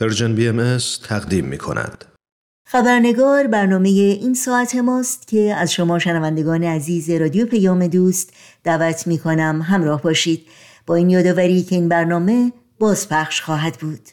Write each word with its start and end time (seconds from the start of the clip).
پرژن 0.00 0.34
بی 0.34 0.48
ام 0.48 0.78
تقدیم 1.08 1.44
می 1.44 1.58
کند. 1.58 2.04
خبرنگار 2.66 3.46
برنامه 3.46 3.88
این 3.88 4.34
ساعت 4.34 4.74
ماست 4.76 5.28
که 5.28 5.54
از 5.54 5.72
شما 5.72 5.98
شنوندگان 5.98 6.64
عزیز 6.64 7.10
رادیو 7.10 7.46
پیام 7.46 7.86
دوست 7.86 8.32
دعوت 8.64 9.06
می 9.06 9.18
کنم 9.18 9.62
همراه 9.62 10.02
باشید 10.02 10.46
با 10.86 10.94
این 10.94 11.10
یادآوری 11.10 11.62
که 11.62 11.74
این 11.74 11.88
برنامه 11.88 12.52
بازپخش 12.78 13.40
خواهد 13.40 13.74
بود. 13.80 14.08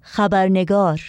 خبرنگار 0.00 1.00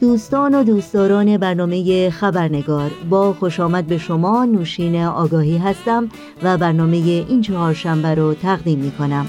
دوستان 0.00 0.54
و 0.54 0.64
دوستداران 0.64 1.38
برنامه 1.38 2.10
خبرنگار 2.10 2.90
با 3.10 3.32
خوش 3.32 3.60
آمد 3.60 3.86
به 3.86 3.98
شما 3.98 4.44
نوشین 4.44 4.96
آگاهی 5.02 5.58
هستم 5.58 6.08
و 6.42 6.58
برنامه 6.58 6.96
این 6.96 7.42
چهارشنبه 7.42 8.14
رو 8.14 8.34
تقدیم 8.34 8.78
می 8.78 8.90
کنم 8.90 9.26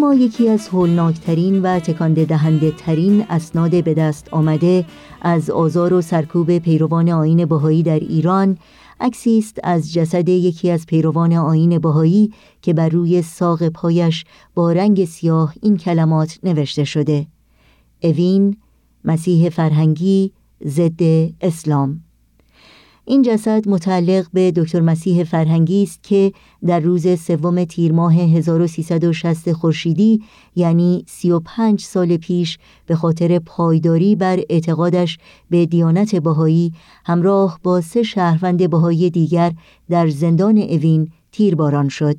ما 0.00 0.14
یکی 0.14 0.48
از 0.48 0.68
هولناکترین 0.68 1.62
و 1.62 1.78
تکانده 1.78 2.24
دهنده 2.24 2.70
ترین 2.70 3.26
اسناد 3.30 3.84
به 3.84 3.94
دست 3.94 4.28
آمده 4.30 4.84
از 5.22 5.50
آزار 5.50 5.92
و 5.92 6.02
سرکوب 6.02 6.58
پیروان 6.58 7.08
آین 7.08 7.44
بهایی 7.44 7.82
در 7.82 7.98
ایران 7.98 8.58
عکسی 9.00 9.38
است 9.38 9.60
از 9.64 9.92
جسد 9.92 10.28
یکی 10.28 10.70
از 10.70 10.86
پیروان 10.86 11.32
آین 11.32 11.78
بهایی 11.78 12.32
که 12.62 12.74
بر 12.74 12.88
روی 12.88 13.22
ساق 13.22 13.68
پایش 13.68 14.24
با 14.54 14.72
رنگ 14.72 15.04
سیاه 15.04 15.54
این 15.62 15.76
کلمات 15.76 16.38
نوشته 16.42 16.84
شده. 16.84 17.26
اوین 18.06 18.56
مسیح 19.04 19.48
فرهنگی 19.48 20.32
ضد 20.66 21.02
اسلام 21.40 22.00
این 23.08 23.22
جسد 23.22 23.68
متعلق 23.68 24.26
به 24.32 24.50
دکتر 24.50 24.80
مسیح 24.80 25.24
فرهنگی 25.24 25.82
است 25.82 26.02
که 26.02 26.32
در 26.66 26.80
روز 26.80 27.20
سوم 27.20 27.64
تیر 27.64 27.92
ماه 27.92 28.14
1360 28.14 29.52
خورشیدی 29.52 30.22
یعنی 30.56 31.04
35 31.08 31.80
سال 31.80 32.16
پیش 32.16 32.58
به 32.86 32.96
خاطر 32.96 33.38
پایداری 33.38 34.16
بر 34.16 34.40
اعتقادش 34.50 35.18
به 35.50 35.66
دیانت 35.66 36.16
بهایی 36.16 36.72
همراه 37.04 37.60
با 37.62 37.80
سه 37.80 38.02
شهروند 38.02 38.70
بهایی 38.70 39.10
دیگر 39.10 39.52
در 39.90 40.08
زندان 40.08 40.58
اوین 40.58 41.10
تیرباران 41.32 41.88
شد. 41.88 42.16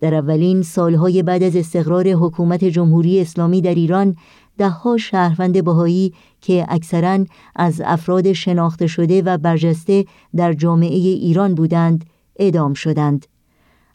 در 0.00 0.14
اولین 0.14 0.62
سالهای 0.62 1.22
بعد 1.22 1.42
از 1.42 1.56
استقرار 1.56 2.08
حکومت 2.08 2.64
جمهوری 2.64 3.20
اسلامی 3.20 3.60
در 3.60 3.74
ایران 3.74 4.16
دهها 4.58 4.96
شهروند 4.96 5.64
بهایی 5.64 6.12
که 6.40 6.66
اکثرا 6.68 7.24
از 7.56 7.82
افراد 7.84 8.32
شناخته 8.32 8.86
شده 8.86 9.22
و 9.22 9.38
برجسته 9.38 10.04
در 10.36 10.52
جامعه 10.52 10.96
ایران 10.96 11.54
بودند 11.54 12.04
اعدام 12.36 12.74
شدند. 12.74 13.26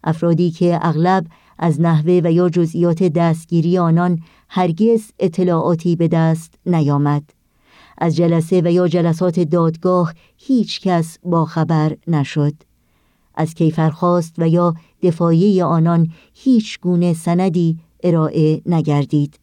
افرادی 0.04 0.52
که 0.52 0.80
اغلب 0.82 1.26
از 1.60 1.82
نحوه 1.82 2.22
و 2.24 2.32
یا 2.32 2.50
جزئیات 2.50 3.04
دستگیری 3.04 3.78
آنان 3.78 4.20
هرگز 4.50 5.12
اطلاعاتی 5.20 5.96
به 5.96 6.08
دست 6.08 6.54
نیامد. 6.66 7.24
از 7.98 8.16
جلسه 8.16 8.62
و 8.62 8.72
یا 8.72 8.88
جلسات 8.88 9.40
دادگاه 9.40 10.14
هیچ 10.38 10.82
کس 10.82 11.20
با 11.24 11.46
خبر 11.46 11.98
نشد. 12.08 12.54
از 13.36 13.54
کیفرخواست 13.54 14.34
و 14.38 14.48
یا 14.48 14.74
دفاعی 15.02 15.62
آنان 15.62 16.12
هیچ 16.34 16.80
گونه 16.80 17.14
سندی 17.14 17.78
ارائه 18.04 18.62
نگردید. 18.66 19.40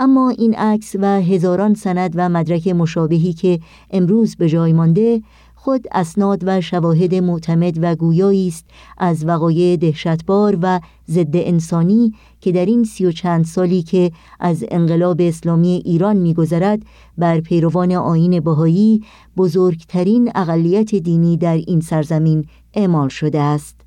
اما 0.00 0.28
این 0.30 0.54
عکس 0.54 0.96
و 1.00 1.06
هزاران 1.06 1.74
سند 1.74 2.12
و 2.14 2.28
مدرک 2.28 2.68
مشابهی 2.68 3.32
که 3.32 3.60
امروز 3.90 4.36
به 4.36 4.48
جای 4.48 4.72
مانده 4.72 5.22
خود 5.54 5.86
اسناد 5.92 6.42
و 6.46 6.60
شواهد 6.60 7.14
معتمد 7.14 7.78
و 7.82 7.96
گویایی 7.96 8.48
است 8.48 8.64
از 8.98 9.24
وقایع 9.26 9.76
دهشتبار 9.76 10.58
و 10.62 10.80
ضد 11.08 11.36
انسانی 11.36 12.14
که 12.40 12.52
در 12.52 12.66
این 12.66 12.84
سی 12.84 13.06
و 13.06 13.12
چند 13.12 13.44
سالی 13.44 13.82
که 13.82 14.12
از 14.40 14.64
انقلاب 14.68 15.20
اسلامی 15.20 15.82
ایران 15.84 16.16
میگذرد 16.16 16.82
بر 17.18 17.40
پیروان 17.40 17.92
آین 17.92 18.40
بهایی 18.40 19.02
بزرگترین 19.36 20.32
اقلیت 20.34 20.94
دینی 20.94 21.36
در 21.36 21.56
این 21.56 21.80
سرزمین 21.80 22.44
اعمال 22.74 23.08
شده 23.08 23.40
است. 23.40 23.80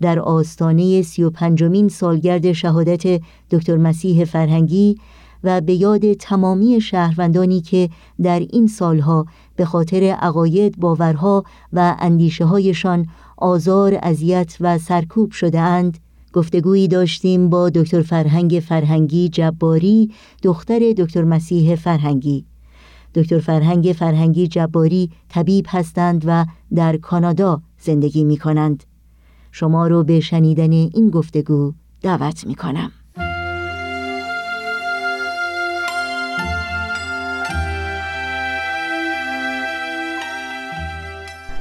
در 0.00 0.18
آستانه 0.18 1.02
سی 1.02 1.22
و 1.22 1.30
پنجمین 1.30 1.88
سالگرد 1.88 2.52
شهادت 2.52 3.20
دکتر 3.50 3.76
مسیح 3.76 4.24
فرهنگی 4.24 4.96
و 5.44 5.60
به 5.60 5.74
یاد 5.74 6.12
تمامی 6.12 6.80
شهروندانی 6.80 7.60
که 7.60 7.90
در 8.22 8.40
این 8.40 8.66
سالها 8.66 9.26
به 9.56 9.64
خاطر 9.64 10.02
عقاید 10.02 10.78
باورها 10.78 11.44
و 11.72 11.96
اندیشه 11.98 12.44
هایشان 12.44 13.06
آزار 13.36 13.98
اذیت 14.02 14.56
و 14.60 14.78
سرکوب 14.78 15.30
شده 15.30 15.60
اند 15.60 15.98
گفتگویی 16.32 16.88
داشتیم 16.88 17.48
با 17.48 17.70
دکتر 17.70 18.02
فرهنگ 18.02 18.62
فرهنگی 18.68 19.28
جباری 19.28 20.10
دختر 20.42 20.78
دکتر 20.96 21.24
مسیح 21.24 21.74
فرهنگی. 21.74 22.44
دکتر 23.14 23.38
فرهنگ 23.38 23.94
فرهنگی 23.98 24.48
جباری 24.48 25.10
طبیب 25.28 25.66
هستند 25.68 26.24
و 26.26 26.46
در 26.74 26.96
کانادا 26.96 27.62
زندگی 27.78 28.24
می 28.24 28.36
کنند 28.36 28.84
شما 29.52 29.86
رو 29.86 30.04
به 30.04 30.20
شنیدن 30.20 30.72
این 30.72 31.10
گفتگو 31.10 31.72
دعوت 32.02 32.46
می 32.46 32.54
کنم 32.54 32.92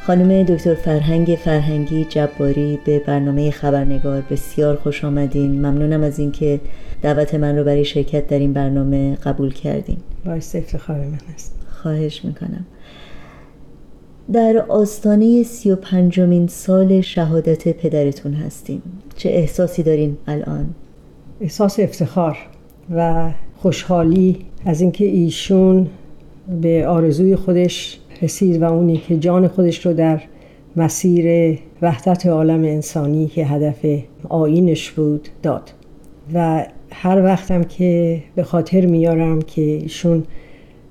خانم 0.07 0.43
دکتر 0.43 0.73
فرهنگ 0.73 1.37
فرهنگی 1.43 2.05
جباری 2.05 2.79
به 2.85 2.99
برنامه 2.99 3.51
خبرنگار 3.51 4.23
بسیار 4.29 4.75
خوش 4.75 5.05
آمدین. 5.05 5.51
ممنونم 5.51 6.03
از 6.03 6.19
اینکه 6.19 6.59
دعوت 7.01 7.35
من 7.35 7.57
رو 7.57 7.63
برای 7.63 7.85
شرکت 7.85 8.27
در 8.27 8.39
این 8.39 8.53
برنامه 8.53 9.15
قبول 9.15 9.53
کردین. 9.53 9.97
باعث 10.25 10.55
افتخار 10.55 10.97
من 10.97 11.19
است. 11.33 11.55
خواهش 11.69 12.25
می‌کنم. 12.25 12.65
در 14.33 14.65
آستانه 14.67 15.43
سی 15.43 15.71
و 15.71 15.75
پنجمین 15.75 16.47
سال 16.47 17.01
شهادت 17.01 17.67
پدرتون 17.67 18.33
هستیم 18.33 18.81
چه 19.15 19.29
احساسی 19.29 19.83
دارین 19.83 20.17
الان؟ 20.27 20.65
احساس 21.41 21.79
افتخار 21.79 22.37
و 22.95 23.31
خوشحالی 23.57 24.45
از 24.65 24.81
اینکه 24.81 25.05
ایشون 25.05 25.87
به 26.61 26.87
آرزوی 26.87 27.35
خودش 27.35 27.99
رسید 28.21 28.61
و 28.61 28.73
اونی 28.73 28.97
که 28.97 29.17
جان 29.17 29.47
خودش 29.47 29.85
رو 29.85 29.93
در 29.93 30.21
مسیر 30.75 31.57
وحدت 31.81 32.25
عالم 32.25 32.63
انسانی 32.63 33.27
که 33.27 33.45
هدف 33.45 33.85
آینش 34.29 34.91
بود 34.91 35.29
داد. 35.43 35.71
و 36.33 36.65
هر 36.91 37.23
وقتم 37.23 37.63
که 37.63 38.23
به 38.35 38.43
خاطر 38.43 38.85
میارم 38.85 39.41
که 39.41 39.61
ایشون 39.61 40.23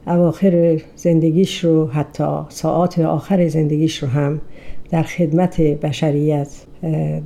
اواخر 0.06 0.82
زندگیش 0.97 1.64
رو 1.64 1.87
حتی 1.87 2.38
ساعات 2.48 2.98
آخر 2.98 3.48
زندگیش 3.48 4.03
رو 4.03 4.08
هم 4.08 4.41
در 4.91 5.03
خدمت 5.03 5.60
بشریت 5.60 6.48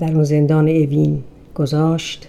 در 0.00 0.12
اون 0.14 0.22
زندان 0.22 0.68
اوین 0.68 1.18
گذاشت 1.54 2.28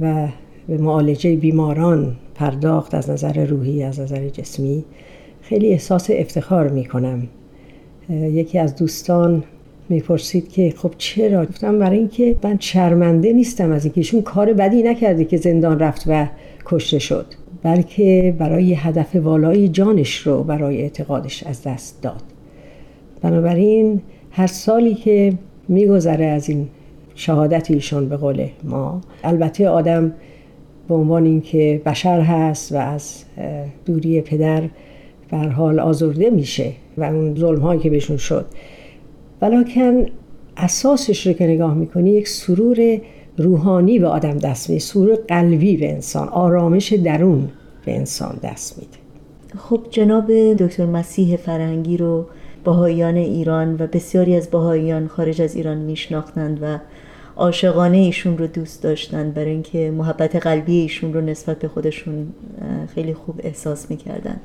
و 0.00 0.28
به 0.68 0.78
معالجه 0.78 1.36
بیماران 1.36 2.16
پرداخت 2.34 2.94
از 2.94 3.10
نظر 3.10 3.44
روحی 3.44 3.82
از 3.82 4.00
نظر 4.00 4.28
جسمی. 4.28 4.84
خیلی 5.50 5.72
احساس 5.72 6.10
افتخار 6.12 6.68
می 6.68 6.84
کنم 6.84 7.28
یکی 8.10 8.58
از 8.58 8.76
دوستان 8.76 9.44
می‌پرسید 9.88 10.52
که 10.52 10.74
خب 10.76 10.90
چرا؟ 10.98 11.46
گفتم 11.46 11.78
برای 11.78 11.98
اینکه 11.98 12.36
من 12.42 12.56
شرمنده 12.60 13.32
نیستم 13.32 13.72
از 13.72 13.84
اینکه 13.84 14.00
ایشون 14.00 14.22
کار 14.22 14.52
بدی 14.52 14.82
نکرده 14.82 15.24
که 15.24 15.36
زندان 15.36 15.78
رفت 15.78 16.04
و 16.06 16.26
کشته 16.66 16.98
شد 16.98 17.26
بلکه 17.62 18.34
برای 18.38 18.74
هدف 18.74 19.16
والای 19.16 19.68
جانش 19.68 20.16
رو 20.16 20.42
برای 20.42 20.82
اعتقادش 20.82 21.42
از 21.42 21.62
دست 21.62 22.02
داد. 22.02 22.22
بنابراین 23.22 24.00
هر 24.30 24.46
سالی 24.46 24.94
که 24.94 25.32
میگذره 25.68 26.26
از 26.26 26.48
این 26.48 26.68
شهادت 27.14 27.70
ایشون 27.70 28.08
به 28.08 28.16
قول 28.16 28.46
ما 28.64 29.00
البته 29.24 29.68
آدم 29.68 30.12
به 30.88 30.94
عنوان 30.94 31.24
اینکه 31.24 31.82
بشر 31.86 32.20
هست 32.20 32.72
و 32.72 32.76
از 32.76 33.24
دوری 33.86 34.20
پدر 34.20 34.62
بر 35.30 35.48
حال 35.48 35.80
آزرده 35.80 36.30
میشه 36.30 36.72
و 36.96 37.04
اون 37.04 37.36
ظلم 37.36 37.60
هایی 37.60 37.80
که 37.80 37.90
بهشون 37.90 38.16
شد. 38.16 38.46
ولیکن 39.42 40.06
اساسش 40.56 41.26
رو 41.26 41.32
که 41.32 41.46
نگاه 41.46 41.74
می‌کنی 41.74 42.10
یک 42.10 42.28
سرور 42.28 43.00
روحانی 43.36 43.98
به 43.98 44.06
آدم 44.06 44.38
دست 44.38 44.70
میده 44.70 44.80
سرور 44.80 45.14
قلبی 45.28 45.76
به 45.76 45.92
انسان 45.92 46.28
آرامش 46.28 46.92
درون 46.92 47.48
به 47.84 47.96
انسان 47.96 48.38
دست 48.42 48.78
میده. 48.78 48.98
خب 49.58 49.80
جناب 49.90 50.32
دکتر 50.52 50.86
مسیح 50.86 51.36
فرنگی 51.36 51.96
رو 51.96 52.26
باهایان 52.64 53.16
ایران 53.16 53.74
و 53.74 53.86
بسیاری 53.86 54.36
از 54.36 54.50
باهایان 54.50 55.06
خارج 55.06 55.42
از 55.42 55.56
ایران 55.56 55.78
میشناختند 55.78 56.58
و 56.62 56.78
عاشقانه 57.36 57.96
ایشون 57.96 58.38
رو 58.38 58.46
دوست 58.46 58.82
داشتند 58.82 59.34
برای 59.34 59.50
اینکه 59.50 59.90
محبت 59.90 60.36
قلبی 60.36 60.80
ایشون 60.80 61.14
رو 61.14 61.20
نسبت 61.20 61.58
به 61.58 61.68
خودشون 61.68 62.26
خیلی 62.94 63.14
خوب 63.14 63.40
احساس 63.44 63.90
می‌کردند. 63.90 64.40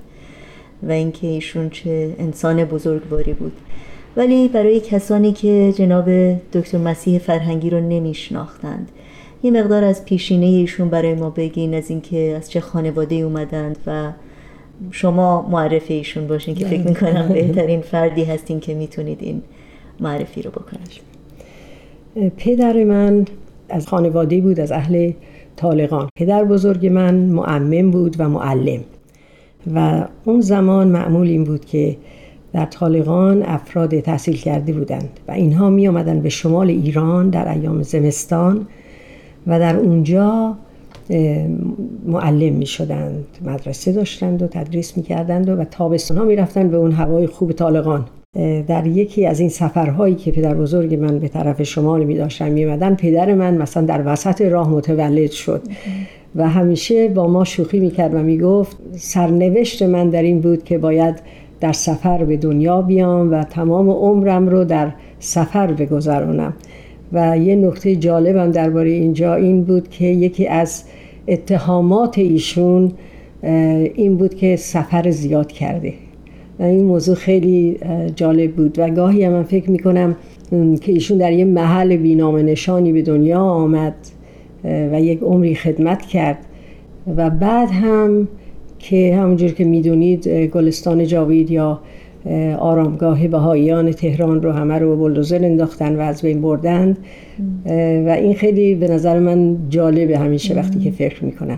و 0.84 0.92
اینکه 0.92 1.28
ایشون 1.28 1.70
چه 1.70 2.16
انسان 2.20 2.66
بزرگواری 2.66 3.34
بود. 3.34 3.52
ولی 4.18 4.48
برای 4.48 4.80
کسانی 4.80 5.32
که 5.32 5.74
جناب 5.78 6.10
دکتر 6.54 6.78
مسیح 6.78 7.20
فرهنگی 7.20 7.70
رو 7.70 7.80
نمیشناختند 7.80 8.92
یه 9.44 9.52
مقدار 9.52 9.84
از 9.84 10.06
پیشینه 10.06 10.46
ایشون 10.46 10.90
برای 10.90 11.14
ما 11.14 11.30
بگین 11.30 11.74
از 11.74 11.90
اینکه 11.90 12.18
از 12.38 12.52
چه 12.52 12.60
خانواده 12.60 13.16
اومدند 13.16 13.78
و 13.88 14.12
شما 14.92 15.48
معرف 15.52 15.84
ایشون 15.88 16.28
باشین 16.28 16.56
که 16.56 16.66
فکر 16.66 16.82
بله. 16.82 16.90
می‌کنم 16.90 17.28
بهترین 17.28 17.82
فردی 17.82 18.24
هستین 18.24 18.60
که 18.60 18.74
می‌تونید 18.74 19.18
این 19.22 19.42
معرفی 20.00 20.42
رو 20.42 20.52
بکنید. 20.52 21.02
پدر 22.38 22.84
من 22.84 23.26
از 23.70 23.88
خانواده 23.88 24.42
بود 24.42 24.60
از 24.60 24.72
اهل 24.72 25.12
طالقان. 25.56 26.10
پدر 26.16 26.44
بزرگ 26.44 26.88
من 26.88 27.16
معمم 27.16 27.92
بود 27.92 28.16
و 28.20 28.30
معلم. 28.30 28.84
و 29.74 30.06
اون 30.26 30.42
زمان 30.42 30.88
معمول 30.88 31.28
این 31.28 31.44
بود 31.44 31.66
که 31.66 31.98
در 32.54 32.66
طالقان 32.66 33.44
افراد 33.44 34.00
تحصیل 34.00 34.38
کرده 34.38 34.74
بودند 34.74 35.10
و 35.28 35.32
اینها 35.32 35.70
می 35.70 35.88
آمدن 35.88 36.20
به 36.20 36.30
شمال 36.30 36.70
ایران 36.70 37.30
در 37.30 37.52
ایام 37.52 37.84
زمستان 37.84 38.68
و 39.48 39.60
در 39.60 39.76
اونجا 39.76 40.56
معلم 42.06 42.54
می 42.54 42.66
شدند 42.66 43.26
مدرسه 43.46 43.92
داشتند 43.92 44.42
و 44.42 44.48
تدریس 44.48 44.98
می 44.98 45.04
کردند 45.04 45.50
و 45.50 45.64
تابستان 45.64 46.18
ها 46.18 46.24
می 46.24 46.36
رفتند 46.36 46.72
به 46.72 46.78
اون 46.78 46.92
هوای 46.92 47.28
خوب 47.28 47.52
طالقان. 47.52 48.06
در 48.68 48.88
یکی 48.88 49.26
از 49.26 49.40
این 49.40 49.50
سفرهایی 49.50 50.16
که 50.16 50.32
پدر 50.32 50.54
بزرگ 50.54 50.96
من 50.96 51.20
به 51.20 51.28
طرف 51.28 51.64
شمال 51.64 52.04
می 52.04 52.16
داشتن 52.16 52.50
می 52.50 52.78
پدر 52.96 53.34
من 53.34 53.58
مثلا 53.58 53.86
در 53.86 54.04
وسط 54.06 54.42
راه 54.42 54.70
متولد 54.70 55.32
شد. 55.32 55.62
و 56.36 56.50
همیشه 56.50 57.08
با 57.08 57.28
ما 57.28 57.44
شوخی 57.44 57.80
می 57.80 57.92
کرد 57.92 58.14
و 58.14 58.18
می 58.18 58.38
گفت 58.38 58.78
سرنوشت 58.92 59.84
من 59.84 60.10
در 60.10 60.24
این 60.24 60.42
بود 60.42 60.64
که 60.64 60.78
باید 60.78 61.16
در 61.60 61.74
سفر 61.74 62.24
به 62.24 62.38
دنیا 62.38 62.82
بیام 62.82 63.32
و 63.32 63.44
تمام 63.44 63.90
عمرم 63.90 64.50
رو 64.50 64.64
در 64.64 64.92
سفر 65.20 65.72
بگذرانم. 65.72 66.54
و 67.14 67.38
یه 67.38 67.56
نکته 67.56 67.96
جالبم 67.96 68.52
درباره 68.52 68.90
اینجا 68.90 69.36
این 69.36 69.64
بود 69.64 69.90
که 69.90 70.06
یکی 70.06 70.48
از 70.48 70.84
اتهامات 71.28 72.18
ایشون 72.18 72.92
این 73.94 74.18
بود 74.18 74.36
که 74.36 74.56
سفر 74.56 75.12
زیاد 75.12 75.52
کرده. 75.52 75.94
و 76.60 76.64
این 76.64 76.86
موضوع 76.86 77.16
خیلی 77.16 77.80
جالب 78.16 78.52
بود 78.52 78.80
و 78.80 78.90
گاهی 78.90 79.30
من 79.30 79.44
فکر 79.44 79.72
می‌کنم 79.72 80.16
که 80.82 80.92
ایشون 80.92 81.18
در 81.18 81.32
یه 81.32 81.46
محل 81.46 81.98
بینام 81.98 82.36
نشانی 82.36 82.94
به 82.94 83.02
دنیا 83.02 83.40
آمد. 83.40 83.96
و 84.66 85.02
یک 85.02 85.20
عمری 85.22 85.56
خدمت 85.56 86.02
کرد. 86.02 86.38
و 87.18 87.30
بعد 87.30 87.70
هم 87.72 88.28
که 88.80 89.16
همونجور 89.16 89.52
که 89.52 89.64
می‌دونید 89.64 90.28
گلستان 90.28 91.06
جاوید 91.06 91.52
یا 91.52 91.80
آرامگاه 92.60 93.28
بهاییان 93.28 93.92
تهران 93.92 94.42
رو 94.42 94.52
همه 94.52 94.80
رو 94.80 94.98
بلدوزر 94.98 95.46
انداختن 95.46 95.96
و 95.96 96.00
از 96.00 96.22
بین 96.22 96.42
بردن. 96.42 96.98
و 98.06 98.10
این 98.10 98.34
خیلی 98.34 98.76
به 98.76 98.88
نظر 98.88 99.20
من 99.20 99.58
جالبه 99.70 100.18
همیشه 100.18 100.56
وقتی 100.56 100.80
که 100.80 100.92
فکر 100.92 101.26
می‌کنم 101.26 101.58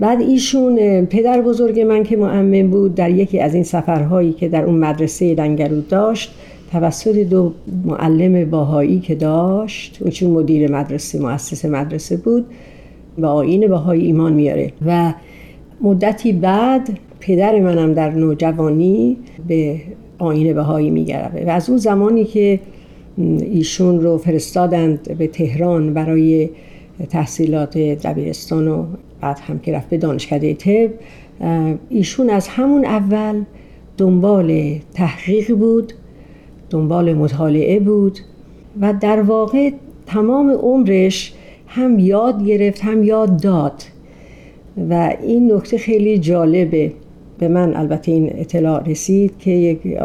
بعد 0.00 0.20
ایشون 0.20 1.04
پدر 1.06 1.40
بزرگ 1.40 1.80
من 1.80 2.02
که 2.02 2.16
معمم 2.16 2.70
بود 2.70 2.94
در 2.94 3.10
یکی 3.10 3.40
از 3.40 3.54
این 3.54 3.64
سفرهایی 3.64 4.32
که 4.32 4.48
در 4.48 4.64
اون 4.64 4.78
مدرسه 4.78 5.34
لنگرود 5.34 5.88
داشت 5.88 6.34
توسط 6.72 7.16
دو 7.16 7.52
معلم 7.84 8.50
باهایی 8.50 9.00
که 9.00 9.14
داشت 9.14 9.98
اون 10.00 10.10
چون 10.10 10.30
مدیر 10.30 10.70
مدرسه 10.70 11.18
مؤسس 11.18 11.64
مدرسه 11.64 12.16
بود 12.16 12.46
و 13.18 13.26
آین 13.26 13.68
باهایی 13.68 14.06
ایمان 14.06 14.32
میاره. 14.32 14.72
و 14.86 15.14
مدتی 15.80 16.32
بعد 16.32 16.98
پدر 17.20 17.60
منم 17.60 17.94
در 17.94 18.10
نوجوانی 18.10 19.16
به 19.48 19.80
آین 20.18 20.52
بهایی 20.52 20.90
میگرده 20.90 21.46
و 21.46 21.50
از 21.50 21.68
اون 21.68 21.78
زمانی 21.78 22.24
که 22.24 22.60
ایشون 23.40 24.00
رو 24.00 24.18
فرستادند 24.18 25.18
به 25.18 25.26
تهران 25.26 25.94
برای 25.94 26.50
تحصیلات 27.10 27.78
دبیرستان 27.78 28.68
و 28.68 28.86
بعد 29.20 29.38
هم 29.38 29.58
که 29.58 29.72
رفت 29.72 29.88
به 29.88 29.96
دانشکده 29.96 30.54
طب 30.54 30.90
ایشون 31.88 32.30
از 32.30 32.48
همون 32.48 32.84
اول 32.84 33.44
دنبال 33.96 34.78
تحقیق 34.94 35.54
بود. 35.54 35.92
دنبال 36.70 37.14
مطالعه 37.14 37.80
بود 37.80 38.18
و 38.80 38.94
در 39.00 39.20
واقع 39.20 39.70
تمام 40.06 40.50
عمرش 40.50 41.32
هم 41.66 41.98
یاد 41.98 42.44
گرفت 42.46 42.80
هم 42.84 43.02
یاد 43.02 43.42
داد. 43.42 43.82
و 44.90 45.16
این 45.22 45.52
نکته 45.52 45.78
خیلی 45.78 46.18
جالبه. 46.18 46.92
به 47.38 47.48
من 47.48 47.76
البته 47.76 48.12
این 48.12 48.30
اطلاع 48.34 48.82
رسید 48.84 49.38
که 49.38 49.50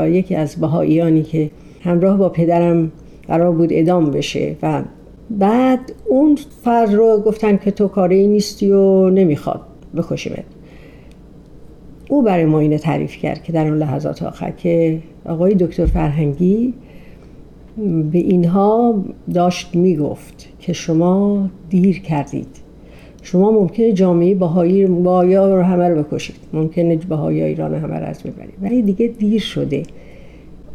یکی 0.06 0.36
از 0.36 0.56
بهاییانی 0.56 1.24
که 1.24 1.50
همراه 1.84 2.18
با 2.18 2.30
پدرم 2.30 2.92
قرار 3.28 3.52
بود 3.52 3.70
ادام 3.72 4.12
بشه 4.12 4.56
و 4.64 4.84
بعد 5.30 5.80
اون 6.06 6.38
فرد 6.64 6.94
رو 6.94 7.18
گفتن 7.26 7.58
که 7.58 7.72
تو 7.72 7.88
کاری 7.88 8.28
نیستی 8.28 8.72
و 8.72 9.10
نمی‌خواد 9.10 9.62
بکشیمت. 9.96 10.44
او 12.12 12.22
برای 12.22 12.46
ما 12.46 12.60
اینه 12.60 12.78
تعریف 12.78 13.18
کرد 13.18 13.44
که 13.44 13.52
در 13.52 13.68
اون 13.68 13.78
لحظات 13.78 14.24
آخر 14.24 14.52
که 14.52 15.00
آقای 15.26 15.56
دکتر 15.56 15.86
فرهنگی 15.86 16.74
به 18.12 18.20
اینها 18.20 19.04
داشت 19.34 19.76
می‌گفت 19.76 20.50
که 20.60 20.74
شما 20.74 21.50
دیر 21.70 22.00
کردید. 22.02 22.48
شما 23.22 23.52
ممکنه 23.52 23.94
جامعه 23.94 24.36
بهایی 24.36 24.86
بایا 24.86 25.56
رو 25.56 25.62
همه 25.62 25.90
رو 25.90 26.04
بکشید. 26.04 26.36
ممکنه 26.54 26.96
بهایی 26.96 27.44
ایران 27.44 27.76
همه 27.76 28.00
رو 28.00 28.06
از 28.06 28.24
ببرید. 28.24 28.54
ولی 28.62 28.82
دیگه 28.82 29.08
دیر 29.08 29.42
شده. 29.42 29.84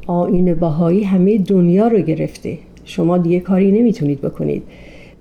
آین 0.07 0.55
بهایی 0.55 1.03
همه 1.03 1.39
دنیا 1.39 1.89
رو 1.89 1.99
گرفته. 1.99 2.59
شما 2.85 3.19
دیگه 3.19 3.41
کاری 3.41 3.73
نمی‌تونید 3.73 4.21
بکنید. 4.21 4.63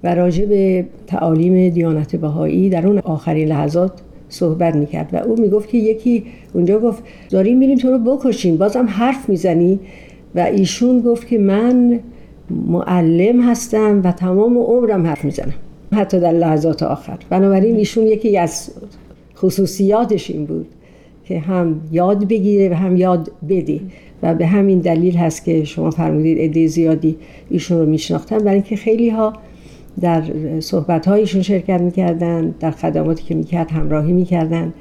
و 0.04 0.16
راجع 0.16 0.46
به 0.46 0.86
تعالیم 1.08 1.70
دیانت 1.70 2.16
بهایی 2.16 2.70
در 2.70 2.88
اون 2.88 3.00
آخرین 3.00 3.48
لحظات 3.48 3.92
صحبت 4.36 4.76
می‌کرد 4.76 5.10
و 5.14 5.18
او 5.18 5.42
می‌گفت 5.42 5.70
که 5.70 5.78
یکی 5.78 6.24
اونجا 6.54 6.80
گفت 6.80 7.04
داریم 7.30 7.58
میریم 7.58 7.78
تو 7.78 7.92
رو 7.92 7.98
بکشیم. 7.98 8.58
بازم 8.58 8.86
حرف 8.90 9.30
می‌زنی 9.30 9.80
و 10.36 10.40
ایشون 10.40 11.02
گفت 11.02 11.28
که 11.28 11.38
من 11.38 12.00
معلم 12.50 13.42
هستم 13.42 14.02
و 14.04 14.12
تمام 14.12 14.58
عمرم 14.58 15.08
حرف 15.08 15.26
می‌زنم. 15.26 15.54
حتی 15.94 16.20
در 16.20 16.32
لحظات 16.32 16.84
آخر. 16.84 17.18
بنابراین 17.30 17.76
ایشون 17.76 18.08
یکی 18.08 18.38
از 18.38 18.72
خصوصیاتش 19.38 20.32
این 20.32 20.46
بود 20.46 20.68
که 21.26 21.40
هم 21.40 21.82
یاد 21.92 22.28
بگیره 22.28 22.70
و 22.70 22.74
هم 22.74 22.98
یاد 22.98 23.32
بده 23.50 23.80
و 24.24 24.34
به 24.34 24.46
همین 24.46 24.80
دلیل 24.80 25.16
هست 25.16 25.46
که 25.46 25.64
شما 25.64 25.92
فرمودید 25.92 26.40
عده 26.40 26.68
زیادی 26.68 27.16
ایشون 27.50 27.80
رو 27.80 27.86
میشناختن. 27.86 28.38
برای 28.38 28.54
اینکه 28.54 28.76
خیلی 28.76 29.10
ها 29.10 29.34
در 30.02 30.24
صحبت 30.60 31.08
هایشون 31.08 31.42
شرکت 31.42 31.82
می‌کردن 31.82 32.56
در 32.60 32.72
خدماتی 32.72 33.24
که 33.24 33.36
می‌کرد 33.36 33.72
همراهی 33.72 34.14
می‌کردن 34.14 34.74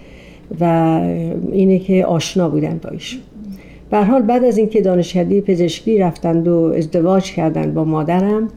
و 0.60 0.64
اینه 1.52 1.78
که 1.78 2.04
آشنا 2.04 2.48
بودن 2.48 2.80
با 2.82 2.90
ایشون 2.90 3.20
به 3.90 4.04
حال 4.04 4.22
بعد 4.22 4.44
از 4.44 4.58
اینکه 4.58 4.80
دانشکده 4.80 5.40
پزشکی 5.40 5.98
رفتند 5.98 6.48
و 6.48 6.72
ازدواج 6.76 7.32
کردند 7.32 7.74
با 7.74 7.84
مادرم 7.84 8.48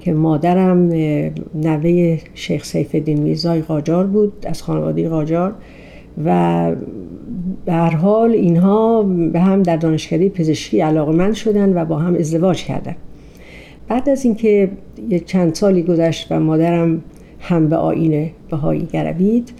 که 0.00 0.12
مادرم 0.12 0.88
نوه 1.54 2.18
شیخ 2.34 2.64
سیف 2.64 2.94
الدین 2.94 3.22
میرزای 3.22 3.60
قاجار 3.60 4.06
بود 4.06 4.32
از 4.46 4.62
خانواده 4.62 5.08
قاجار 5.08 5.54
و 6.24 6.70
به 7.64 7.72
هر 7.72 7.96
حال 7.96 8.30
اینها 8.30 9.02
به 9.32 9.40
هم 9.40 9.62
در 9.62 9.76
دانشکده 9.76 10.28
پزشکی 10.28 10.80
علاقه 10.80 11.12
من 11.12 11.32
شدن 11.32 11.82
و 11.82 11.84
با 11.84 11.96
هم 11.96 12.14
ازدواج 12.14 12.64
کردن 12.64 12.96
بعد 13.88 14.08
از 14.08 14.24
اینکه 14.24 14.70
یک 15.08 15.24
چند 15.24 15.54
سالی 15.54 15.82
گذشت 15.82 16.32
و 16.32 16.40
مادرم 16.40 17.02
هم 17.40 17.68
به 17.68 17.76
آین 17.76 18.30
بهایی 18.50 18.88
گروید 18.92 19.52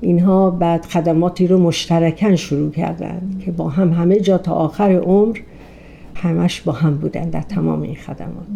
اینها 0.00 0.50
بعد 0.50 0.84
خدماتی 0.84 1.46
رو 1.46 1.58
مشترکن 1.58 2.36
شروع 2.36 2.70
کردن 2.70 3.20
که 3.44 3.50
با 3.50 3.68
هم 3.68 3.92
همه 3.92 4.20
جا 4.20 4.38
تا 4.38 4.52
آخر 4.52 4.92
عمر 4.92 5.38
همش 6.14 6.60
با 6.60 6.72
هم 6.72 6.96
بودن 6.96 7.30
در 7.30 7.42
تمام 7.42 7.82
این 7.82 7.94
خدمات. 7.94 8.46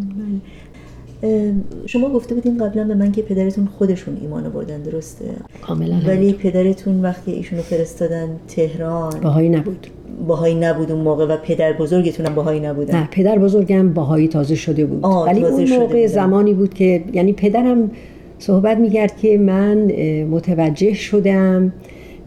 شما 1.85 2.09
گفته 2.09 2.35
بودین 2.35 2.57
قبلا 2.57 2.83
به 2.83 2.95
من 2.95 3.11
که 3.11 3.21
پدرتون 3.21 3.65
خودشون 3.65 4.17
ایمان 4.21 4.49
بردن 4.49 4.81
درسته؟ 4.81 5.25
کاملا. 5.61 6.01
ولی 6.07 6.33
پدرتون 6.33 7.01
وقتی 7.01 7.31
ایشونو 7.31 7.61
فرستادن 7.61 8.29
تهران؟ 8.47 9.19
باهایی 9.19 9.49
نبود. 9.49 9.87
باهایی 10.27 10.55
نبود 10.55 10.91
اون 10.91 11.01
موقع 11.01 11.25
و 11.25 11.37
پدر 11.37 11.73
بزرگتون 11.73 12.25
هم 12.25 12.35
باهایی 12.35 12.59
نبودن. 12.59 12.95
نه 12.95 13.07
پدر 13.11 13.39
بزرگم 13.39 13.93
باهایی 13.93 14.27
تازه 14.27 14.55
شده 14.55 14.85
بود. 14.85 15.03
ولی 15.03 15.43
اون 15.43 15.69
موقع 15.79 16.07
زمانی 16.07 16.53
بود 16.53 16.73
که 16.73 17.03
یعنی 17.13 17.33
پدرم 17.33 17.91
صحبت 18.39 18.77
می‌کرد 18.77 19.17
که 19.17 19.37
من 19.37 19.91
متوجه 20.23 20.93
شدم 20.93 21.73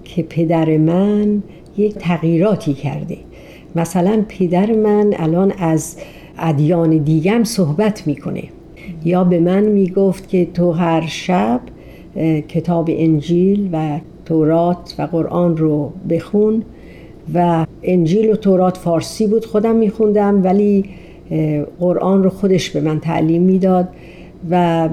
که 0.04 0.22
پدر 0.22 0.76
من 0.76 1.42
یک 1.76 1.94
تغییراتی 1.94 2.74
کرده. 2.74 3.16
مثلا 3.76 4.24
پدر 4.28 4.72
من 4.72 5.14
الان 5.16 5.52
از 5.58 5.96
ادیان 6.38 6.98
دیگم 6.98 7.44
صحبت 7.44 8.06
می‌کنه. 8.06 8.42
یا 9.04 9.24
به 9.24 9.40
من 9.40 9.62
می‌گفت 9.62 10.28
که 10.28 10.46
تو 10.54 10.72
هر 10.72 11.06
شب 11.06 11.60
کتاب 12.48 12.88
انجیل 12.92 13.68
و 13.72 13.98
تورات 14.24 14.94
و 14.98 15.02
قرآن 15.02 15.56
رو 15.56 15.92
بخون 16.10 16.62
و 17.34 17.66
انجیل 17.84 18.30
و 18.30 18.36
تورات 18.36 18.76
فارسی 18.76 19.26
بود 19.26 19.44
خودم 19.44 19.76
میخوندم 19.76 20.44
ولی 20.44 20.84
قرآن 21.80 22.24
رو 22.24 22.30
خودش 22.30 22.70
به 22.70 22.80
من 22.80 23.00
تعلیم 23.00 23.42
می‌داد 23.42 23.88
و 24.50 24.88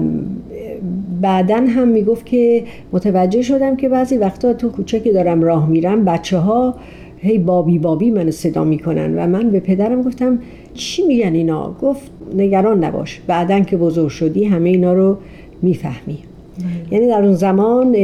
بعدا 1.20 1.56
هم 1.56 1.88
می‌گفت 1.88 2.26
که 2.26 2.64
متوجه 2.92 3.42
شدم 3.42 3.76
که 3.76 3.88
بعضی 3.88 4.16
وقتا 4.16 4.52
تو 4.52 4.68
کوچه 4.68 5.00
که 5.00 5.12
دارم 5.12 5.42
راه 5.42 5.68
میرم 5.68 6.04
بچه 6.04 6.38
ها 6.38 6.74
هی 7.18 7.38
بابی 7.38 7.78
بابی 7.78 8.10
من 8.10 8.30
صدا 8.30 8.64
می‌کنن 8.64 9.18
و 9.18 9.26
من 9.26 9.50
به 9.50 9.60
پدرم 9.60 10.02
گفتم 10.02 10.38
چی 10.74 11.06
میگن 11.06 11.34
اینا 11.34 11.76
گفت 11.82 12.10
نگران 12.36 12.84
نباش 12.84 13.20
بعدا 13.26 13.60
که 13.60 13.76
بزرگ 13.76 14.08
شدی 14.08 14.44
همه 14.44 14.70
اینا 14.70 14.92
رو 14.92 15.16
می‌فهمی 15.62 16.18
بله. 16.58 16.92
یعنی 16.92 17.06
در 17.06 17.24
اون 17.24 17.34
زمان 17.34 17.96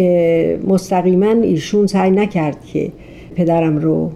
مستقیما 0.68 1.30
ایشون 1.30 1.86
سعی 1.86 2.10
نکرد 2.10 2.64
که 2.64 2.90
پدرم 3.38 3.78
رو 3.78 4.10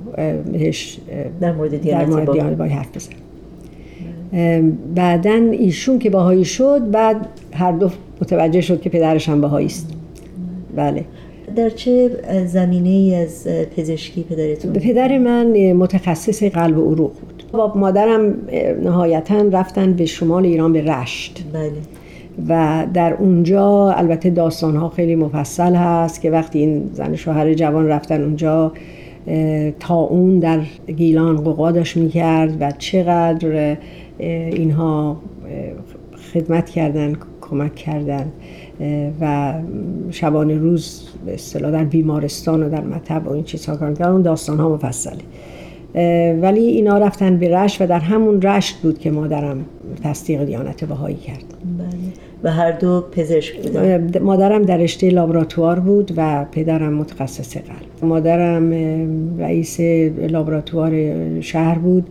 بهش 0.53 0.99
در 1.41 1.53
مورد 1.53 1.81
دیانت 1.81 2.57
با 2.59 2.65
حرف 2.65 2.89
بزن. 2.97 3.13
بعدا 4.95 5.33
ایشون 5.53 5.99
که 5.99 6.11
باهایی 6.11 6.45
شد 6.45 6.91
بعد 6.91 7.27
هر 7.53 7.73
دو 7.73 7.91
متوجه 8.21 8.61
شد 8.61 8.81
که 8.81 8.91
پدرش 8.91 9.29
هم 9.29 9.41
باهایی 9.41 9.67
است. 9.67 9.95
بله. 10.77 11.05
در 11.57 11.71
چه 11.71 12.11
زمینه 12.47 12.89
ای 12.89 13.15
از 13.15 13.49
پزشکی 13.77 14.23
پدرتون؟ 14.23 14.73
پدر 14.73 15.19
من 15.19 15.73
متخصص 15.73 16.43
قلب 16.43 16.79
و 16.79 16.91
عروق 16.91 17.13
بود. 17.13 17.45
با 17.53 17.73
مادرم 17.77 18.35
نهایتا 18.83 19.43
رفتن 19.53 19.93
به 19.93 20.07
شمال 20.07 20.45
ایران 20.45 20.73
به 20.73 20.83
رشت. 20.83 21.45
بله. 21.53 21.73
و 22.49 22.87
در 22.95 23.15
اونجا 23.15 23.91
البته 23.91 24.31
داستان 24.31 24.77
ها 24.77 24.89
خیلی 24.89 25.17
مفصل 25.17 25.75
هست 25.75 26.21
که 26.21 26.31
وقتی 26.31 26.59
این 26.59 26.91
زن 26.93 27.17
شوهر 27.17 27.55
جوان 27.55 27.87
رفتن 27.87 28.23
اونجا 28.23 28.73
تا 29.81 29.95
اون 29.95 30.39
در 30.39 30.61
گیلان 30.97 31.37
قوقا 31.37 31.73
می‌کرد 31.97 32.57
و 32.61 32.73
چقدر 32.79 33.77
اینها 34.19 35.21
خدمت 36.33 36.71
کردن 36.71 37.17
کمک 37.41 37.75
کردن 37.75 38.33
و 39.21 39.55
شبانه 40.11 40.55
روز 40.55 41.09
به 41.27 41.35
اصطلاح 41.35 41.71
در 41.71 41.85
بیمارستان 41.85 42.63
و 42.63 42.69
در 42.69 42.85
مطب 42.85 43.29
و 43.29 43.31
این 43.33 43.45
چیزها 43.45 43.77
کار 43.77 43.93
کردن 43.93 44.11
اون 44.11 44.23
داستان 44.23 44.61
ها 44.61 44.69
مفصله. 44.69 45.19
ولی 46.43 46.67
اینا 46.67 46.99
رفتن 46.99 47.37
به 47.37 47.57
رشت 47.57 47.83
و 47.83 47.87
در 47.87 47.99
همون 47.99 48.43
رشت 48.43 48.77
بود 48.77 48.99
که 48.99 49.11
مادرم 49.11 49.65
تصدیق 50.05 50.45
دیانت 50.45 50.85
بهایی 50.85 51.17
کرد. 51.17 51.45
بله. 51.79 52.23
و 52.43 52.51
هر 52.51 52.73
دو 52.73 53.05
پزشک 53.13 53.63
بودن؟ 53.63 54.19
مادرم 54.19 54.63
در 54.63 54.77
رشته 54.77 55.11
لابراتوار 55.11 55.81
بود 55.81 56.13
و 56.17 56.45
پدرم 56.53 56.95
متخصص 56.95 57.57
قلب. 57.57 58.05
مادرم 58.11 58.73
رئیس 59.39 59.81
لابراتوار 60.31 60.93
شهر 61.41 61.79
بود 61.79 62.07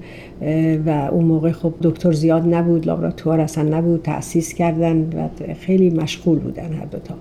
و 0.86 1.10
اون 1.12 1.26
موقع 1.26 1.52
خب 1.52 1.74
دکتر 1.82 2.12
زیاد 2.12 2.54
نبود 2.54 2.86
لابراتوار 2.86 3.40
اصلا 3.40 3.78
نبود 3.78 4.02
تأسیس 4.02 4.54
کردن 4.54 5.10
و 5.16 5.54
خیلی 5.54 5.90
مشغول 5.90 6.40
بودن 6.40 6.74
هر 6.74 6.86
دوتا. 6.86 7.16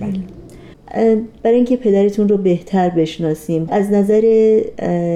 بله. 0.00 0.20
برای 1.42 1.56
اینکه 1.56 1.76
پدرتون 1.76 2.28
رو 2.28 2.36
بهتر 2.36 2.88
بشناسیم 2.90 3.66
از 3.70 3.90
نظر 3.90 4.62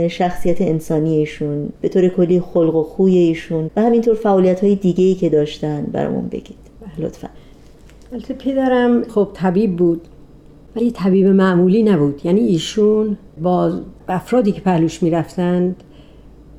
شخصیت 0.08 0.60
انسانی 0.60 1.16
ایشون 1.16 1.68
به 1.80 1.88
طور 1.88 2.08
کلی 2.08 2.40
خلق 2.40 2.74
و 2.74 2.82
خوی 2.82 3.16
ایشون 3.16 3.70
و 3.76 3.82
همینطور 3.82 4.14
فعالیت 4.14 4.64
های 4.64 4.74
دیگه 4.74 5.04
ای 5.04 5.14
که 5.14 5.28
داشتن 5.28 5.82
برامون 5.92 6.28
بگید. 6.28 6.56
لطفا. 6.98 7.28
البته 8.12 8.34
پدرم 8.34 9.04
خب 9.04 9.28
طبیب 9.34 9.76
بود 9.76 10.00
ولی 10.76 10.90
طبیب 10.90 11.26
معمولی 11.26 11.82
نبود. 11.82 12.20
یعنی 12.24 12.40
ایشون 12.40 13.16
با 13.42 13.72
افرادی 14.08 14.52
که 14.52 14.60
پهلوش 14.60 15.02
می‌رفتند 15.02 15.82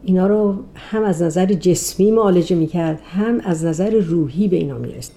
اینا 0.04 0.28
رو 0.28 0.56
هم 0.75 1.04
از 1.04 1.22
نظر 1.22 1.46
جسمی 1.46 2.12
معالجه 2.12 2.56
می‌کرد 2.56 3.00
هم 3.04 3.39
از 3.44 3.66
نظر 3.66 3.89
روحی 3.89 4.48
به 4.48 4.56
اینا 4.56 4.78
می‌رسید. 4.78 5.16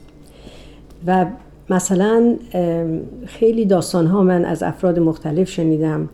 و 1.06 1.26
مثلا 1.72 2.36
خیلی 3.26 3.64
داستان 3.64 4.06
ها 4.06 4.22
من 4.22 4.44
از 4.44 4.62
افراد 4.62 4.98
مختلف 4.98 5.50
شنیدم. 5.50 6.08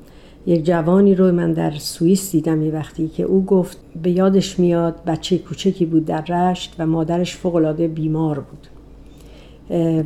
یک 0.46 0.64
جوانی 0.64 1.14
رو 1.14 1.32
من 1.32 1.52
در 1.52 1.70
سوئیس 1.70 2.32
دیدم 2.32 2.62
یه 2.62 2.70
وقتی 2.70 3.08
که 3.08 3.22
او 3.22 3.44
گفت 3.44 3.78
به 4.02 4.10
یادش 4.10 4.58
میاد 4.58 4.94
بچه 5.06 5.38
کوچکی 5.38 5.86
بود 5.86 6.04
در 6.04 6.24
رشت 6.28 6.74
و 6.78 6.86
مادرش 6.86 7.36
فوقالعاده 7.36 7.88
بیمار 7.88 8.40
بود. 8.40 8.66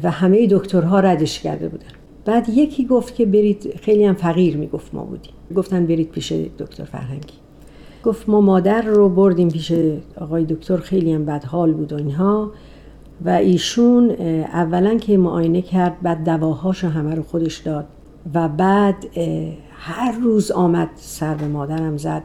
و 0.02 0.11
همه 0.11 0.47
دکترها 0.47 1.00
ردش 1.00 1.40
کرده 1.40 1.68
بودن. 1.68 1.87
بعد 2.25 2.49
یکی 2.49 2.87
گفت 2.87 3.14
که 3.14 3.26
برید 3.26 3.75
خیلی 3.80 4.04
هم 4.04 4.14
فقیر 4.14 4.56
می‌گفت 4.56 4.94
ما 4.94 5.04
بودیم. 5.04 5.32
گفتن 5.56 5.87
برید 5.87 6.11
پیش 6.11 6.32
دکتر 6.32 6.85
فرهنگی. 6.85 7.35
گفت 8.04 8.28
ما 8.28 8.40
مادر 8.40 8.82
رو 8.82 9.09
بردیم 9.09 9.49
پیش 9.49 9.73
آقای 10.21 10.44
دکتر 10.44 10.76
خیلی 10.76 11.12
هم 11.12 11.25
بدحال 11.25 11.73
بود 11.73 11.92
و 11.92 11.97
اینها. 11.97 12.50
و 13.25 13.29
ایشون 13.29 14.11
اولا 14.52 14.95
که 14.95 15.17
معاینه 15.17 15.62
کرد 15.62 16.00
بعد 16.02 16.25
دواهاشو 16.25 16.88
همه 16.88 17.14
رو 17.14 17.23
خودش 17.23 17.59
داد 17.59 17.85
و 18.35 18.49
بعد 18.49 18.95
هر 19.71 20.12
روز 20.23 20.50
آمد 20.50 20.88
سر 20.97 21.35
به 21.35 21.47
مادرم 21.47 21.97
زد. 21.97 22.23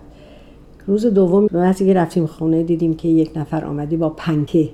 روز 0.87 1.05
دوم 1.05 1.47
وقتی 1.51 1.85
که 1.85 1.93
رفتیم 1.93 2.25
خونه 2.25 2.63
دیدیم 2.63 2.93
که 2.93 3.07
یک 3.07 3.31
نفر 3.35 3.65
آمدی 3.65 3.97
با 3.97 4.09
پنکه. 4.09 4.69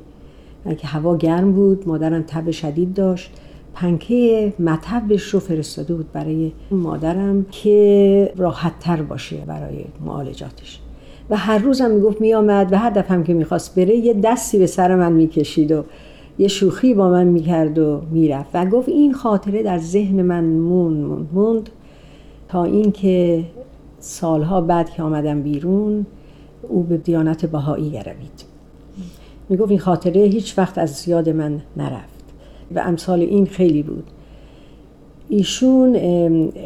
که 0.77 0.88
هوا 0.88 1.18
گرم 1.18 1.51
بود 1.51 1.88
مادرم 1.88 2.24
تب 2.27 2.51
شدید 2.51 2.94
داشت. 2.94 3.32
پنکه 3.74 4.53
مطبش 4.60 5.24
رو 5.24 5.39
فرستاده 5.39 5.94
بود 5.94 6.12
برای 6.12 6.51
مادرم 6.72 7.46
که 7.51 8.34
راحت 8.38 8.80
تر 8.80 9.01
باشه 9.01 9.38
برای 9.48 9.86
معالجاتش. 10.06 10.80
و 11.30 11.38
هر 11.38 11.58
روزم 11.58 11.92
می‌گفت 11.92 12.22
میآمد 12.22 12.74
و 12.74 12.77
هر 12.77 12.89
دفعه 12.89 13.12
هم 13.12 13.24
که 13.24 13.34
می‌خواست 13.34 13.75
بره 13.75 13.96
یه 13.96 14.13
دستی 14.13 14.60
به 14.60 14.68
سر 14.68 14.96
من 14.96 15.12
می‌کشید 15.13 15.72
و 15.72 15.84
یه 16.38 16.48
شوخی 16.48 16.94
با 16.94 17.10
من 17.10 17.28
می‌کرد 17.28 17.80
و 17.80 18.02
می‌رفت 18.12 18.50
و 18.54 18.66
گفت 18.66 18.90
این 18.90 19.13
خاطره 19.13 19.63
در 19.63 19.78
ذهن 19.78 20.22
من 20.22 20.44
موند 20.44 21.06
موند 21.06 21.30
موند 21.34 21.70
تا 22.48 22.63
اینکه 22.63 23.44
سالها 24.00 24.62
بعد 24.62 24.90
که 24.90 25.04
آمدم 25.04 25.42
بیرون 25.42 26.06
او 26.70 26.84
به 26.84 26.98
دیانت 26.98 27.46
بهایی 27.46 27.90
گروید. 27.90 28.44
می‌گفت 29.50 29.72
این 29.72 29.80
خاطره 29.80 30.22
هیچ 30.22 30.58
وقت 30.58 30.78
از 30.78 31.08
یاد 31.08 31.30
من 31.30 31.62
نرفت 31.78 32.24
و 32.75 32.80
امثال 32.80 33.20
این 33.20 33.46
خیلی 33.46 33.84
بود. 33.84 34.04
ایشون 35.30 35.94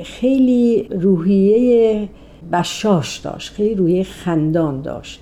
خیلی 0.04 0.84
روحیه 0.84 2.10
بشاش 2.52 3.18
داشت 3.18 3.54
خیلی 3.54 3.76
روحیه 3.76 4.04
خندان 4.04 4.82
داشت. 4.82 5.22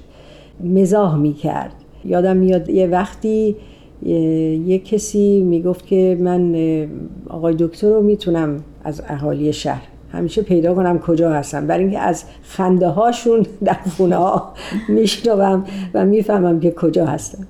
مزاح 0.63 1.17
می‌کرد. 1.17 1.73
یادم 2.05 2.37
میاد 2.37 2.69
یه 2.69 2.87
وقتی 2.87 3.55
یه 4.05 4.79
کسی 4.79 5.39
می‌گفت 5.39 5.87
که 5.87 6.17
من 6.19 6.55
آقای 7.29 7.55
دکتر 7.59 7.87
رو 7.89 8.01
می‌تونم 8.01 8.63
از 8.83 9.01
اهالی 9.07 9.53
شهر 9.53 9.87
همیشه 10.11 10.41
پیدا 10.41 10.75
کنم 10.75 10.99
کجا 10.99 11.31
هستم. 11.33 11.67
برای 11.67 11.83
اینکه 11.83 11.99
از 11.99 12.23
خنده 12.43 12.87
هاشون 12.87 13.45
در 13.65 13.77
خونه 13.97 14.15
ها 14.15 14.53
میشنوم 14.89 15.65
و 15.93 16.05
می‌فهمم 16.05 16.59
که 16.59 16.71
کجا 16.71 17.05
هستم. 17.05 17.47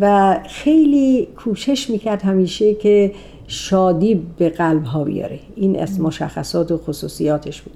و 0.00 0.36
خیلی 0.48 1.28
کوشش 1.36 1.90
می‌کرد 1.90 2.22
همیشه 2.22 2.74
که 2.74 3.12
شادی 3.46 4.22
به 4.38 4.48
قلب 4.48 4.84
ها 4.84 5.04
بیاره. 5.04 5.38
این 5.56 5.80
از 5.80 6.00
مشخصات 6.00 6.72
و 6.72 6.76
خصوصیاتش 6.76 7.62
بود. 7.62 7.74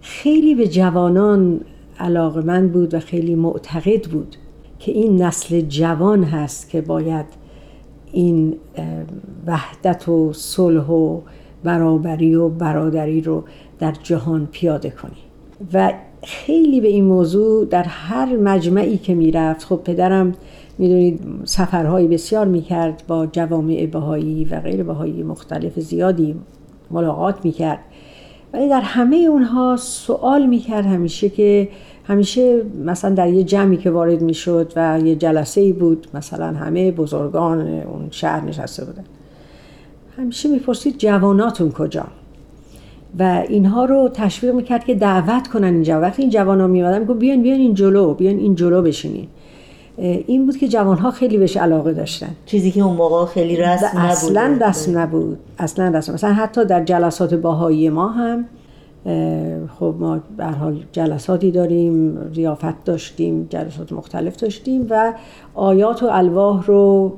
خیلی 0.00 0.54
به 0.54 0.68
جوانان 0.68 1.60
علاقه 1.98 2.40
من 2.40 2.68
بود 2.68 2.94
و 2.94 3.00
خیلی 3.00 3.34
معتقد 3.34 4.02
بود. 4.08 4.36
که 4.84 4.92
این 4.92 5.22
نسل 5.22 5.60
جوان 5.60 6.24
هست 6.24 6.70
که 6.70 6.80
باید 6.80 7.26
این 8.12 8.56
وحدت 9.46 10.08
و 10.08 10.32
صلح 10.32 10.86
و 10.86 11.20
برابری 11.64 12.34
و 12.34 12.48
برادری 12.48 13.20
رو 13.20 13.44
در 13.78 13.92
جهان 14.02 14.48
پیاده 14.52 14.90
کنی. 14.90 15.12
و 15.72 15.92
خیلی 16.22 16.80
به 16.80 16.88
این 16.88 17.04
موضوع 17.04 17.66
در 17.66 17.82
هر 17.82 18.36
مجمعی 18.36 18.98
که 18.98 19.14
می‌رفت 19.14 19.64
خب 19.64 19.80
پدرم 19.84 20.32
می‌دونید 20.78 21.20
سفرهای 21.44 22.08
بسیار 22.08 22.46
می‌کرد 22.46 23.02
با 23.08 23.26
جوامع 23.26 23.86
بهایی 23.86 24.44
و 24.44 24.60
غیر 24.60 24.82
بهایی 24.82 25.22
مختلف 25.22 25.80
زیادی 25.80 26.34
ملاقات 26.90 27.44
می‌کرد. 27.44 27.78
ولی 28.52 28.68
در 28.68 28.80
همه 28.80 29.16
اونها 29.16 29.76
سوال 29.76 30.46
می‌کرد 30.46 30.86
همیشه 30.86 31.28
که 31.28 31.68
همیشه 32.04 32.62
مثلا 32.84 33.14
در 33.14 33.28
یه 33.28 33.44
جمعی 33.44 33.76
که 33.76 33.90
وارد 33.90 34.22
می‌شد 34.22 34.72
و 34.76 35.00
یه 35.04 35.16
جلسه 35.16 35.60
ای 35.60 35.72
بود 35.72 36.06
مثلا 36.14 36.46
همه 36.46 36.92
بزرگان 36.92 37.60
اون 37.60 38.08
شهر 38.10 38.44
نشسته 38.44 38.84
بودن. 38.84 39.04
همیشه 40.16 40.48
می‌پرسید 40.48 40.98
جواناتون 40.98 41.72
کجا؟ 41.72 42.06
و 43.18 43.42
اینها 43.48 43.84
رو 43.84 44.10
تشویق 44.14 44.54
می‌کرد 44.54 44.84
که 44.84 44.94
دعوت 44.94 45.48
کنن 45.48 45.64
اینجا 45.64 46.00
وقتی 46.00 46.22
این 46.22 46.30
جوان 46.30 46.60
ها 46.60 46.66
میادن 46.66 46.98
میگو 46.98 47.14
بیان 47.14 47.42
بیان 47.42 47.60
این 47.60 47.74
جلو 47.74 48.14
بیان 48.14 48.38
این 48.38 48.54
جلو 48.54 48.82
بشینین. 48.82 49.26
این 49.96 50.46
بود 50.46 50.56
که 50.56 50.68
جوان 50.68 50.98
ها 50.98 51.10
خیلی 51.10 51.38
بهش 51.38 51.56
علاقه 51.56 51.92
داشتن. 51.92 52.30
چیزی 52.46 52.70
که 52.70 52.80
اون 52.80 52.96
موقع 52.96 53.26
خیلی 53.26 53.56
رسم 53.56 53.86
نبود 53.86 54.10
اصلا 54.10 54.58
رسم 54.60 54.98
نبود. 54.98 55.38
اصلا 55.58 55.88
رسم. 55.88 56.14
مثلا 56.14 56.32
حتی 56.32 56.64
در 56.64 56.84
جلسات 56.84 57.34
باهایی 57.34 57.88
ما 57.88 58.08
هم 58.08 58.44
خب 59.78 59.94
ما 59.98 60.20
به 60.36 60.46
حال 60.46 60.84
جلساتی 60.92 61.50
داریم 61.50 62.18
ریافت 62.34 62.84
داشتیم 62.84 63.46
جلسات 63.50 63.92
مختلف 63.92 64.36
داشتیم 64.36 64.86
و 64.90 65.12
آیات 65.54 66.02
و 66.02 66.06
الواح 66.06 66.66
رو 66.66 67.12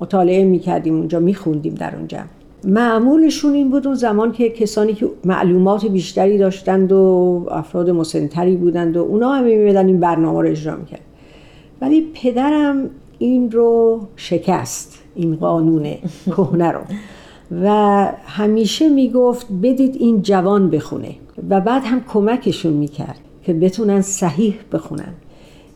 مطالعه 0.00 0.44
می‌کردیم 0.44 0.96
اونجا 0.96 1.18
میخوندیم 1.18 1.74
در 1.74 1.96
اونجا. 1.96 2.18
معمولشون 2.64 3.54
این 3.54 3.70
بود 3.70 3.86
اون 3.86 3.96
زمان 3.96 4.32
که 4.32 4.50
کسانی 4.50 4.94
که 4.94 5.08
معلومات 5.24 5.86
بیشتری 5.86 6.38
داشتند 6.38 6.92
و 6.92 7.46
افراد 7.50 7.90
مسنتری 7.90 8.56
بودند 8.56 8.96
و 8.96 9.00
اونا 9.00 9.32
هم 9.32 9.44
میمدن 9.44 9.86
این 9.86 10.00
برنامه 10.00 10.42
رو 10.42 10.48
اجرا 10.48 10.76
می‌کرد. 10.76 11.00
ولی 11.80 12.06
پدرم 12.14 12.90
این 13.18 13.50
رو 13.50 14.00
شکست 14.16 15.02
این 15.14 15.36
قانون 15.36 15.86
کهنه 16.26 16.72
رو. 16.72 16.80
و 17.62 17.68
همیشه 18.26 18.88
می‌گفت 18.88 19.46
بدید 19.62 19.96
این 19.96 20.22
جوان 20.22 20.70
بخونه. 20.70 21.14
و 21.50 21.60
بعد 21.60 21.82
هم 21.84 22.00
کمکشون 22.12 22.72
می‌کرد 22.72 23.20
که 23.42 23.52
بتونن 23.52 24.00
صحیح 24.00 24.54
بخونن. 24.72 25.14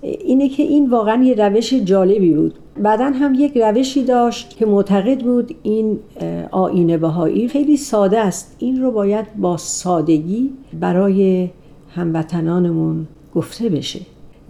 اینه 0.02 0.48
که 0.48 0.62
این 0.62 0.90
واقعا 0.90 1.24
یه 1.24 1.34
روش 1.34 1.74
جالبی 1.74 2.34
بود. 2.34 2.54
بعدا 2.82 3.04
هم 3.04 3.34
یک 3.34 3.56
روشی 3.56 4.04
داشت 4.04 4.56
که 4.56 4.66
معتقد 4.66 5.20
بود 5.20 5.54
این 5.62 5.98
آینه 6.50 6.98
بهایی 6.98 7.48
خیلی 7.48 7.76
ساده 7.76 8.18
است. 8.20 8.56
این 8.58 8.82
رو 8.82 8.90
باید 8.90 9.26
با 9.36 9.56
سادگی 9.56 10.50
برای 10.80 11.48
هموطنانمون 11.94 13.06
گفته 13.34 13.68
بشه. 13.68 14.00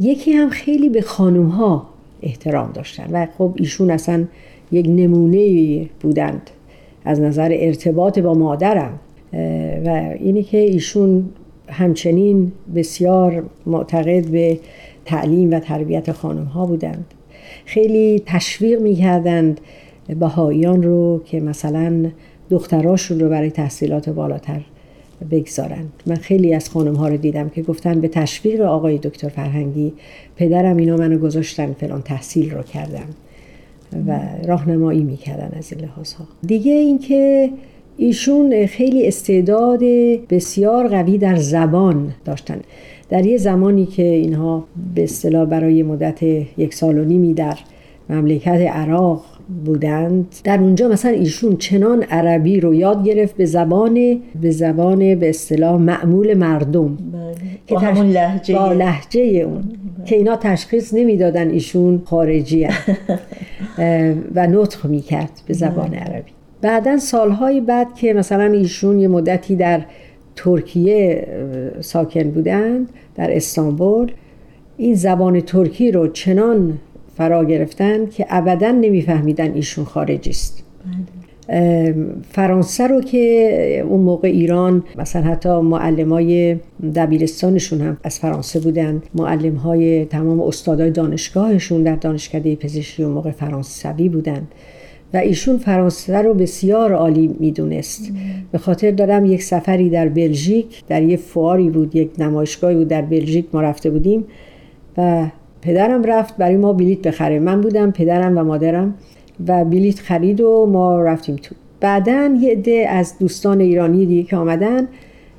یکی 0.00 0.32
هم 0.32 0.50
خیلی 0.50 0.88
به 0.88 1.02
خانوم 1.02 1.46
ها 1.46 1.86
احترام 2.22 2.72
داشتن 2.72 3.10
و 3.12 3.26
خب 3.38 3.52
ایشون 3.56 3.90
اصلا 3.90 4.24
یک 4.72 4.86
نمونه 4.88 5.86
بودند. 6.00 6.50
از 7.04 7.20
نظر 7.20 7.56
ارتباط 7.60 8.18
با 8.18 8.34
مادرم 8.34 8.98
و 9.84 10.14
اینه 10.18 10.42
که 10.42 10.58
ایشون 10.58 11.24
همچنین 11.68 12.52
بسیار 12.74 13.42
معتقد 13.66 14.26
به 14.26 14.58
تعلیم 15.04 15.50
و 15.50 15.60
تربیت 15.60 16.12
خانم 16.12 16.44
ها 16.44 16.66
بودند. 16.66 17.04
خیلی 17.64 18.22
تشویق 18.26 18.80
می‌کردند 18.80 19.60
بهاییان 20.18 20.82
رو 20.82 21.22
که 21.24 21.40
مثلا 21.40 22.10
دختراشون 22.50 23.20
رو 23.20 23.28
برای 23.28 23.50
تحصیلات 23.50 24.10
بالاتر 24.10 24.60
بگذارند 25.30 25.92
من 26.06 26.16
خیلی 26.16 26.54
از 26.54 26.70
خانم 26.70 26.94
ها 26.94 27.08
رو 27.08 27.16
دیدم 27.16 27.48
که 27.48 27.62
گفتن 27.62 28.00
به 28.00 28.08
تشویق 28.08 28.60
آقای 28.60 28.98
دکتر 28.98 29.28
فرهنگی 29.28 29.92
پدرم 30.36 30.76
اینا 30.76 30.96
منو 30.96 31.18
گذاشتن 31.18 31.72
فلان 31.72 32.02
تحصیل 32.02 32.50
رو 32.50 32.62
کردم 32.62 33.08
و 34.06 34.20
راهنمایی 34.46 35.02
می‌کردن 35.02 35.58
از 35.58 35.72
این 35.72 35.84
لحاظ 35.84 36.12
ها 36.12 36.24
دیگه 36.46 36.72
اینکه 36.72 37.50
ایشون 37.96 38.66
خیلی 38.66 39.06
استعداد 39.06 39.80
بسیار 40.30 40.88
قوی 40.88 41.18
در 41.18 41.36
زبان 41.36 42.14
داشتن. 42.24 42.60
در 43.10 43.26
یه 43.26 43.36
زمانی 43.36 43.86
که 43.86 44.02
اینها 44.04 44.64
به 44.94 45.02
اصطلاح 45.04 45.44
برای 45.44 45.82
مدت 45.82 46.22
یک 46.58 46.74
سال 46.74 46.98
و 46.98 47.04
نیمی 47.04 47.34
در 47.34 47.58
مملکت 48.10 48.48
عراق 48.48 49.24
بودند 49.64 50.34
در 50.44 50.60
اونجا 50.60 50.88
مثلا 50.88 51.10
ایشون 51.10 51.56
چنان 51.56 52.02
عربی 52.02 52.60
رو 52.60 52.74
یاد 52.74 53.04
گرفت 53.04 53.36
به 53.36 53.44
زبان 53.44 54.20
به 54.40 54.50
زبان 54.50 55.14
به 55.14 55.28
اصطلاح 55.28 55.80
معمول 55.80 56.34
مردم 56.34 56.96
بله. 56.96 57.34
که 57.66 57.78
همون 57.78 58.06
لحجه 58.06 58.54
با 58.54 58.72
لحجه 58.72 59.20
اون 59.20 59.60
بله. 59.60 60.04
که 60.04 60.16
اینا 60.16 60.36
تشخیص 60.36 60.94
نمی‌دادن 60.94 61.50
ایشون 61.50 62.02
خارجی 62.04 62.68
و 64.34 64.46
نطق 64.46 64.86
می‌کرد 64.86 65.42
به 65.46 65.54
زبان 65.54 65.88
بله. 65.88 66.00
عربی 66.00 66.30
بعدا 66.60 66.96
سالهای 66.96 67.60
بعد 67.60 67.94
که 67.94 68.14
مثلا 68.14 68.44
ایشون 68.44 68.98
یه 68.98 69.08
مدتی 69.08 69.56
در 69.56 69.80
ترکیه 70.36 71.26
ساکن 71.80 72.30
بودند 72.30 72.88
در 73.14 73.36
استانبول 73.36 74.12
این 74.76 74.94
زبان 74.94 75.40
ترکی 75.40 75.92
رو 75.92 76.08
چنان 76.08 76.78
فرا 77.22 77.44
گرفتن 77.44 78.06
که 78.06 78.26
ابدا 78.28 78.70
نمیفهمیدن 78.70 79.54
ایشون 79.54 79.84
خارجی 79.84 80.30
است. 80.30 80.64
فرانسه 82.30 82.86
رو 82.86 83.00
که 83.00 83.84
اون 83.88 84.00
موقع 84.00 84.28
ایران 84.28 84.84
مثلا 84.98 85.22
حتی 85.22 85.48
معلم 85.48 86.12
های 86.12 86.56
دبیرستانشون 86.94 87.80
هم 87.80 87.96
از 88.04 88.18
فرانسه 88.18 88.60
بودن 88.60 89.02
معلم 89.14 89.54
های 89.54 90.04
تمام 90.04 90.40
استادای 90.40 90.90
دانشگاهشون 90.90 91.82
در 91.82 91.96
دانشکده 91.96 92.56
پزشکی 92.56 93.02
اون 93.02 93.12
موقع 93.12 93.30
فرانسوی 93.30 94.08
بودن. 94.08 94.48
و 95.14 95.16
ایشون 95.16 95.58
فرانسه 95.58 96.22
رو 96.22 96.34
بسیار 96.34 96.92
عالی 96.92 97.36
می‌دونست. 97.40 98.12
به 98.52 98.58
خاطر 98.58 98.90
دارم 98.90 99.24
یک 99.24 99.42
سفری 99.42 99.90
در 99.90 100.08
بلژیک 100.08 100.82
در 100.88 101.02
یه 101.02 101.16
فواری 101.16 101.70
بود 101.70 101.96
یک 101.96 102.10
نمایشگاهی 102.18 102.74
بود 102.74 102.88
در 102.88 103.02
بلژیک 103.02 103.46
ما 103.52 103.60
رفته 103.60 103.90
بودیم 103.90 104.24
و 104.96 105.26
پدرم 105.62 106.04
رفت 106.04 106.36
برای 106.36 106.56
ما 106.56 106.72
بلیت 106.72 106.98
بخره. 107.06 107.38
من 107.38 107.60
بودم 107.60 107.90
پدرم 107.90 108.38
و 108.38 108.44
مادرم 108.44 108.94
و 109.46 109.64
بلیت 109.64 110.00
خرید 110.00 110.40
و 110.40 110.66
ما 110.66 111.02
رفتیم 111.02 111.36
تو. 111.36 111.54
بعدا 111.80 112.38
یه 112.40 112.52
عده 112.52 112.86
از 112.88 113.18
دوستان 113.18 113.60
ایرانی 113.60 114.06
دیگه 114.06 114.22
که 114.22 114.36
آمدن 114.36 114.88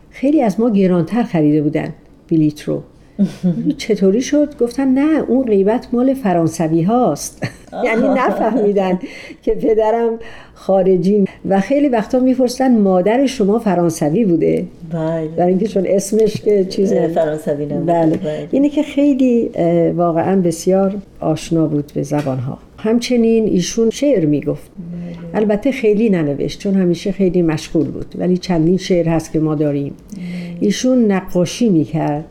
خیلی 0.10 0.42
از 0.42 0.60
ما 0.60 0.70
گرانتر 0.70 1.24
خریده 1.24 1.62
بودن 1.62 1.94
بلیت 2.32 2.62
رو. 2.62 2.84
چطوری 3.78 4.22
شد؟ 4.22 4.58
گفتن 4.58 4.88
نه 4.88 5.24
اون 5.28 5.44
غیبت 5.44 5.88
مال 5.94 6.14
فرانسوی 6.14 6.82
هاست. 6.82 7.48
یعنی 7.84 8.08
نفهمیدن 8.08 9.00
که 9.44 9.52
پدرم 9.52 10.20
خارجی 10.54 11.26
و 11.50 11.60
خیلی 11.60 11.90
وقتا 11.90 12.20
می‌پرسن 12.20 12.78
مادر 12.78 13.26
شما 13.26 13.60
فرانسوی 13.60 14.26
بوده؟ 14.26 14.66
بله. 14.92 15.28
برای 15.28 15.50
اینکه 15.50 15.68
چون 15.68 15.84
اسمش 15.88 16.42
که 16.42 16.66
چیز 16.66 16.94
فرانسوی 16.94 17.66
بله. 17.66 18.18
بله. 18.18 18.48
اینه 18.52 18.70
که 18.70 18.84
خیلی 18.84 19.50
واقعا 19.96 20.42
بسیار 20.42 20.96
آشنا 21.20 21.68
بود 21.68 21.92
به 21.96 22.04
زبان 22.04 22.38
ها 22.38 22.58
همچنین 22.78 23.48
ایشون 23.48 23.90
شعر 23.90 24.26
می‌گفت. 24.26 24.72
بله. 24.72 25.42
البته 25.42 25.72
خیلی 25.72 26.10
ننوشت 26.10 26.60
چون 26.60 26.74
همیشه 26.74 27.12
خیلی 27.12 27.42
مشغول 27.42 27.88
بود. 27.88 28.16
ولی 28.18 28.38
چندین 28.38 28.78
شعر 28.78 29.10
هست 29.10 29.32
که 29.32 29.40
ما 29.40 29.56
داریم. 29.56 29.94
بله. 30.14 30.24
ایشون 30.60 31.12
نقاشی 31.12 31.70
می‌کرد. 31.70 32.26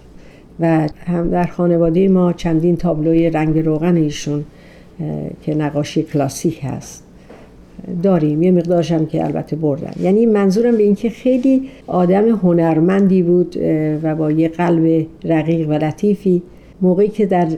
و 0.62 0.88
هم 1.06 1.30
در 1.30 1.44
خانواده 1.44 2.08
ما 2.08 2.32
چندین 2.32 2.76
تابلوی 2.76 3.30
رنگ 3.30 3.58
روغن 3.58 3.96
ایشون 3.96 4.44
که 5.42 5.54
نقاشی 5.54 6.02
کلاسیک 6.02 6.60
هست. 6.62 7.04
داریم. 8.02 8.42
یه 8.42 8.50
مقدارش 8.50 8.92
هم 8.92 9.06
که 9.06 9.24
البته 9.24 9.56
بردن. 9.56 9.92
یعنی 10.00 10.26
منظورم 10.26 10.76
به 10.76 10.82
اینکه 10.82 11.10
خیلی 11.10 11.68
آدم 11.86 12.28
هنرمندی 12.28 13.22
بود 13.22 13.56
و 14.02 14.14
با 14.14 14.30
یه 14.30 14.48
قلب 14.48 15.06
رقیق 15.24 15.68
و 15.68 15.72
لطیفی. 15.72 16.42
موقعی 16.80 17.08
که 17.08 17.26
در 17.26 17.48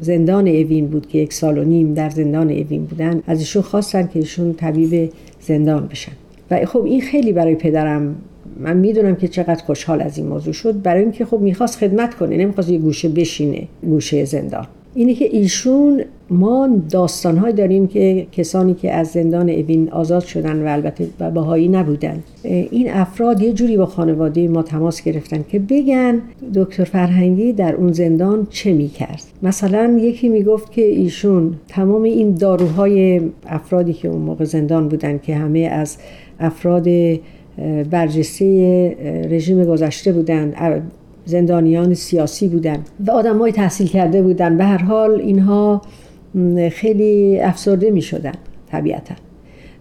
زندان 0.00 0.48
اوین 0.48 0.86
بود 0.86 1.06
که 1.06 1.18
یک 1.18 1.32
سال 1.32 1.58
و 1.58 1.64
نیم 1.64 1.94
در 1.94 2.10
زندان 2.10 2.50
اوین 2.50 2.84
بودن 2.84 3.22
از 3.26 3.38
ایشون 3.38 3.62
خواستن 3.62 4.06
که 4.12 4.18
ایشون 4.18 4.52
طبیب 4.52 5.12
زندان 5.40 5.86
بشن. 5.86 6.12
و 6.50 6.66
خب 6.66 6.84
این 6.84 7.00
خیلی 7.00 7.32
برای 7.32 7.54
پدرم 7.54 8.16
من 8.60 8.76
می‌دونم 8.76 9.16
که 9.16 9.28
چقدر 9.28 9.64
خوشحال 9.64 10.02
از 10.02 10.18
این 10.18 10.26
موضوع 10.26 10.52
شد. 10.52 10.82
برای 10.82 11.02
اینکه 11.02 11.24
خب 11.24 11.40
می‌خواست 11.40 11.78
خدمت 11.78 12.14
کنه 12.14 12.36
نمی‌خواست 12.36 12.70
یه 12.70 12.78
گوشه 12.78 13.08
بشینه 13.08 13.68
گوشه 13.82 14.24
زندان. 14.24 14.66
اینه 14.94 15.14
که 15.14 15.24
ایشون 15.24 16.04
ما 16.30 16.68
داستانهایی 16.90 17.54
داریم 17.54 17.86
که 17.86 18.26
کسانی 18.32 18.74
که 18.74 18.92
از 18.92 19.08
زندان 19.08 19.50
اوین 19.50 19.90
آزاد 19.90 20.22
شدن 20.22 20.66
و 20.66 20.72
البته 20.72 21.06
بهایی 21.34 21.68
نبودن. 21.68 22.22
این 22.42 22.92
افراد 22.92 23.42
یه 23.42 23.52
جوری 23.52 23.76
با 23.76 23.86
خانواده 23.86 24.48
ما 24.48 24.62
تماس 24.62 25.02
گرفتن 25.02 25.44
که 25.48 25.58
بگن 25.58 26.20
دکتر 26.54 26.84
فرهنگی 26.84 27.52
در 27.52 27.74
اون 27.74 27.92
زندان 27.92 28.46
چه 28.50 28.72
می‌کرد. 28.72 29.22
مثلا 29.42 29.98
یکی 30.00 30.28
می‌گفت 30.28 30.72
که 30.72 30.82
ایشون 30.82 31.54
تمام 31.68 32.02
این 32.02 32.34
داروهای 32.34 33.20
افرادی 33.46 33.92
که 33.92 34.08
اون 34.08 34.22
موقع 34.22 34.44
زندان 34.44 34.88
بودن 34.88 35.18
که 35.18 35.34
همه 35.34 35.60
از 35.60 35.96
افراد 36.40 36.88
برجسته 37.90 39.26
رژیم 39.30 39.64
گذشته 39.64 40.12
بودند 40.12 40.54
زندانیان 41.24 41.94
سیاسی 41.94 42.48
بودند 42.48 42.88
و 43.06 43.10
آدمای 43.10 43.52
تحصیل 43.52 43.86
کرده 43.86 44.22
بودند 44.22 44.58
به 44.58 44.64
هر 44.64 44.82
حال 44.82 45.20
اینها 45.20 45.82
خیلی 46.72 47.40
افسرده 47.40 47.90
می 47.90 48.02
شدن 48.02 48.32
طبیعتا. 48.70 49.14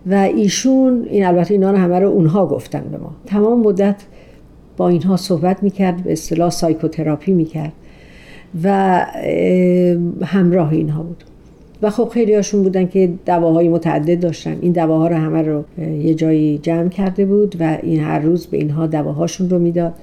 و 0.05 0.13
ایشون 0.13 1.07
این 1.09 1.25
البته 1.25 1.53
اینا 1.53 1.71
رو 1.71 1.77
همه 1.77 1.99
رو 1.99 2.09
اونها 2.09 2.45
گفتن 2.45 2.83
به 2.91 2.97
ما. 2.97 3.15
تمام 3.25 3.61
مدت 3.61 3.95
با 4.77 4.89
اینها 4.89 5.17
صحبت 5.17 5.63
می‌کرد 5.63 6.03
به 6.03 6.11
اصطلاح 6.11 6.49
سایکوتراپی 6.49 7.33
می‌کرد 7.33 7.73
و 8.63 9.05
همراه 10.23 10.71
اینها 10.71 11.03
بود. 11.03 11.23
و 11.81 11.89
خب 11.89 12.09
خیلی 12.09 12.35
هاشون 12.35 12.63
بودن 12.63 12.87
که 12.87 13.09
دواهای 13.25 13.69
متعدد 13.69 14.19
داشتن. 14.19 14.57
این 14.61 14.71
دواها 14.71 15.07
رو 15.07 15.15
همه 15.15 15.41
رو 15.41 15.63
یه 16.01 16.13
جایی 16.13 16.57
جمع 16.57 16.89
کرده 16.89 17.25
بود 17.25 17.55
و 17.59 17.77
این 17.83 17.99
هر 17.99 18.19
روز 18.19 18.47
به 18.47 18.57
اینها 18.57 18.87
دواهاشون 18.87 19.49
رو 19.49 19.59
می‌داد. 19.59 19.93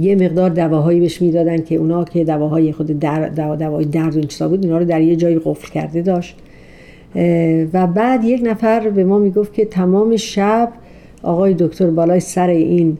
یه 0.00 0.16
مقدار 0.20 0.50
دواهایی 0.50 1.00
بهش 1.00 1.22
می‌دادن 1.22 1.58
که 1.58 1.74
اونا 1.74 2.04
که 2.04 2.24
دواهای 2.24 2.72
خود 2.72 2.98
در 2.98 3.28
دوا 3.28 3.56
دوای 3.56 3.84
درد 3.84 4.16
و 4.40 4.48
بود 4.48 4.64
اینا 4.64 4.78
رو 4.78 4.84
در 4.84 5.00
یه 5.00 5.16
جایی 5.16 5.40
قفل 5.44 5.72
کرده 5.72 6.02
داشت. 6.02 6.36
و 7.72 7.86
بعد 7.86 8.24
یک 8.24 8.40
نفر 8.44 8.90
به 8.90 9.04
ما 9.04 9.18
می‌گفت 9.18 9.54
که 9.54 9.64
تمام 9.64 10.16
شب 10.16 10.68
آقای 11.22 11.54
دکتر 11.58 11.90
بالای 11.90 12.20
سر 12.20 12.48
این 12.48 12.98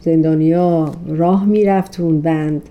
زندانیا 0.00 0.92
راه 1.08 1.46
می‌رفت 1.46 2.00
اون 2.00 2.20
بند 2.20 2.62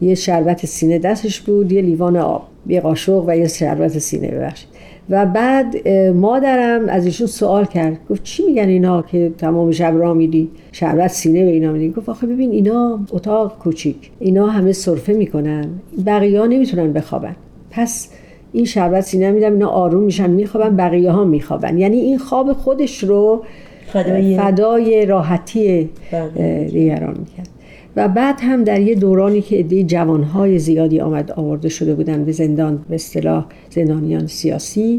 یه 0.00 0.14
شربت 0.14 0.66
سینه 0.66 0.98
دستش 0.98 1.40
بود 1.40 1.72
یه 1.72 1.82
لیوان 1.82 2.16
آب. 2.16 2.49
یه 2.66 2.80
قاشق 2.80 3.24
و 3.26 3.36
یه 3.36 3.48
شربت 3.48 3.98
سینه 3.98 4.28
ببخشید. 4.28 4.68
و 5.10 5.26
بعد 5.26 5.88
مادرم 6.08 6.88
از 6.88 7.06
ایشون 7.06 7.26
سوال 7.26 7.64
کرد. 7.64 7.98
گفت 8.10 8.22
چی 8.22 8.46
میگن 8.46 8.68
اینا 8.68 9.02
که 9.02 9.32
تمام 9.38 9.70
شب 9.70 9.94
راه 9.96 10.14
میری 10.14 10.50
شربت 10.72 11.10
سینه 11.10 11.44
به 11.44 11.50
اینا 11.50 11.72
میدی؟ 11.72 11.90
گفت 11.90 12.08
آخه 12.08 12.26
ببین 12.26 12.50
اینا 12.50 13.00
اتاق 13.10 13.58
کوچیک. 13.58 14.10
اینا 14.18 14.46
همه 14.46 14.72
سرفه 14.72 15.12
می‌کنن. 15.12 15.68
بقیه 16.06 16.40
ها 16.40 16.46
نمی‌تونن 16.46 16.92
بخوابن. 16.92 17.36
پس 17.70 18.08
این 18.52 18.64
شربت 18.64 19.00
سینه 19.00 19.30
میدم 19.30 19.52
اینا 19.52 19.68
آروم 19.68 20.02
میشن 20.02 20.30
میخوابن 20.30 20.76
بقیه 20.76 21.10
ها 21.10 21.24
میخوابن. 21.24 21.78
یعنی 21.78 21.96
این 21.96 22.18
خواب 22.18 22.52
خودش 22.52 23.04
رو 23.04 23.42
فدای, 23.86 24.36
فدای 24.36 25.06
راحتی 25.06 25.90
بله. 26.12 26.64
دیگران 26.72 27.16
می‌کرد. 27.18 27.48
و 27.96 28.08
بعد 28.08 28.40
هم 28.40 28.64
در 28.64 28.80
یه 28.80 28.94
دورانی 28.94 29.40
که 29.40 29.56
عده 29.56 29.82
جوانهای 29.82 30.58
زیادی 30.58 31.00
آمد 31.00 31.30
آورده 31.30 31.68
شده 31.68 31.94
بودن 31.94 32.24
به 32.24 32.32
زندان 32.32 32.84
به 32.88 32.94
اصطلاح 32.94 33.46
زندانیان 33.70 34.26
سیاسی 34.26 34.98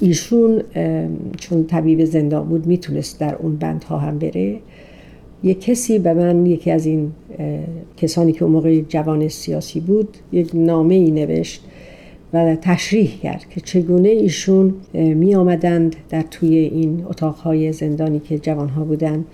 ایشون 0.00 0.62
چون 1.40 1.64
طبیب 1.64 2.04
زندان 2.04 2.48
بود 2.48 2.66
می‌تونست 2.66 3.20
در 3.20 3.34
اون 3.34 3.56
بندها 3.56 3.98
هم 3.98 4.18
بره. 4.18 4.56
یک 5.42 5.60
کسی 5.60 5.98
به 5.98 6.14
من 6.14 6.46
یکی 6.46 6.70
از 6.70 6.86
این 6.86 7.12
کسانی 7.96 8.32
که 8.32 8.44
اون 8.44 8.52
موقع 8.52 8.80
جوان 8.80 9.28
سیاسی 9.28 9.80
بود 9.80 10.08
یک 10.32 10.50
نامه 10.54 10.94
ای 10.94 11.10
نوشت 11.10 11.64
و 12.32 12.56
تشریح 12.56 13.20
کرد 13.22 13.44
که 13.50 13.60
چگونه 13.60 14.08
ایشون 14.08 14.74
می 14.94 15.34
آمدند 15.34 15.96
در 16.10 16.22
توی 16.22 16.54
این 16.56 17.04
اتاقهای 17.08 17.72
زندانی 17.72 18.20
که 18.20 18.38
جوانها 18.38 18.84
بودند 18.84 19.24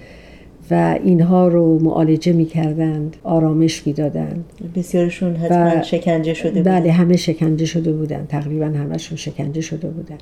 و 0.70 0.98
اینها 1.04 1.48
رو 1.48 1.78
معالجه 1.78 2.33
می‌کردند 2.33 3.16
آرامش 3.24 3.87
می‌دادند. 3.87 4.44
بسیارشون 4.76 5.37
حتما 5.37 5.83
شکنجه 5.83 6.35
شده 6.35 6.50
بودن 6.50 6.81
بله 6.81 6.92
همه 6.92 7.16
شکنجه 7.16 7.66
شده 7.66 7.92
بودن 7.92 8.26
تقریبا 8.28 8.66
همشون 8.66 9.16
شکنجه 9.16 9.61
شده 9.61 9.88
بودن 9.88 10.18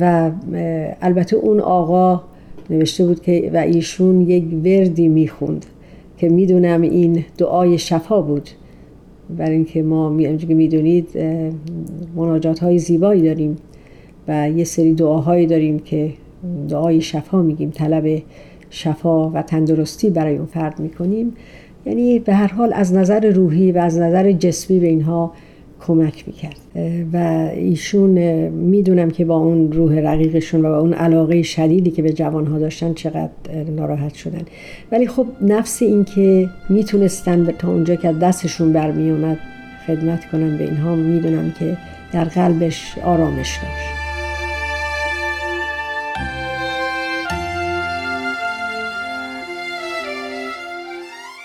و 0.00 0.30
البته 1.02 1.36
اون 1.36 1.60
آقا 1.60 2.22
نوشته 2.70 3.06
بود 3.06 3.22
که 3.22 3.50
و 3.54 3.56
ایشون 3.56 4.20
یک 4.20 4.44
وردی 4.64 5.08
می‌خوند 5.08 5.66
که 6.18 6.28
می‌دونم 6.28 6.82
این 6.82 7.24
دعای 7.38 7.78
شفا 7.78 8.22
بود. 8.22 8.48
برای 9.38 9.54
اینکه 9.54 9.82
ما 9.82 10.08
می‌دونید 10.08 11.08
مناجات 12.16 12.58
های 12.58 12.78
زیبایی 12.78 13.22
داریم 13.22 13.56
و 14.28 14.50
یه 14.50 14.64
سری 14.64 14.94
دعاهایی 14.94 15.46
داریم 15.46 15.78
که 15.78 16.10
دعای 16.68 17.00
شفا 17.00 17.42
میگیم. 17.42 17.70
طلب 17.70 18.22
شفا 18.74 19.30
و 19.30 19.42
تندرستی 19.42 20.10
برای 20.10 20.36
اون 20.36 20.46
فرد 20.46 20.80
می‌کنیم. 20.80 21.32
یعنی 21.86 22.18
به 22.18 22.34
هر 22.34 22.52
حال 22.52 22.72
از 22.72 22.94
نظر 22.94 23.30
روحی 23.30 23.72
و 23.72 23.78
از 23.78 23.98
نظر 23.98 24.32
جسمی 24.32 24.78
به 24.78 24.86
اینها 24.86 25.32
کمک 25.86 26.24
می‌کرد. 26.26 26.56
و 27.12 27.16
ایشون 27.54 28.10
می‌دونم 28.48 29.10
که 29.10 29.24
با 29.24 29.36
اون 29.36 29.72
روح 29.72 29.98
رقیقشون 30.00 30.64
و 30.64 30.68
با 30.68 30.78
اون 30.78 30.94
علاقه 30.94 31.42
شدیدی 31.42 31.90
که 31.90 32.02
به 32.02 32.12
جوانها 32.12 32.58
داشتن 32.58 32.94
چقدر 32.94 33.30
ناراحت 33.76 34.14
شدن. 34.14 34.42
ولی 34.92 35.06
خب 35.06 35.26
نفس 35.40 35.82
این 35.82 36.04
که 36.04 36.48
می‌تونستن 36.68 37.46
تا 37.58 37.68
اونجا 37.68 37.94
که 37.94 38.12
دستشون 38.12 38.72
برمیومد 38.72 39.38
خدمت 39.86 40.30
کنن 40.30 40.58
به 40.58 40.64
اینها 40.64 40.94
می‌دونم 40.94 41.52
که 41.58 41.76
در 42.12 42.24
قلبش 42.24 42.98
آرامش 43.04 43.58
داشت. 43.62 44.01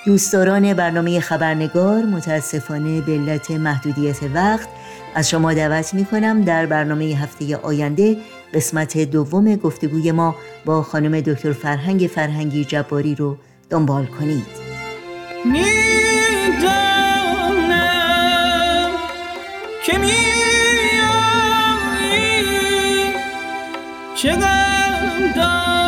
دوستداران 0.08 0.74
برنامه 0.74 1.20
خبرنگار 1.20 2.04
متاسفانه 2.04 3.02
به 3.02 3.12
علت 3.12 3.52
محدودیت 3.52 4.18
وقت 4.34 4.70
از 5.16 5.30
شما 5.30 5.54
دعوت 5.54 5.94
می 5.94 6.06
کنم 6.06 6.42
در 6.42 6.66
برنامه 6.66 7.06
هفته 7.06 7.58
آینده 7.58 8.18
قسمت 8.54 8.98
دوم 8.98 9.56
گفتگوی 9.56 10.12
ما 10.12 10.36
با 10.66 10.84
خانم 10.84 11.22
دکتر 11.22 11.52
فرهنگ 11.52 12.10
فرهنگی 12.16 12.66
جباری 12.66 13.16
رو 13.16 13.38
دنبال 13.70 14.06
کنید. 14.06 14.46
که 19.86 19.98
می 19.98 20.14
دارم 25.36 25.88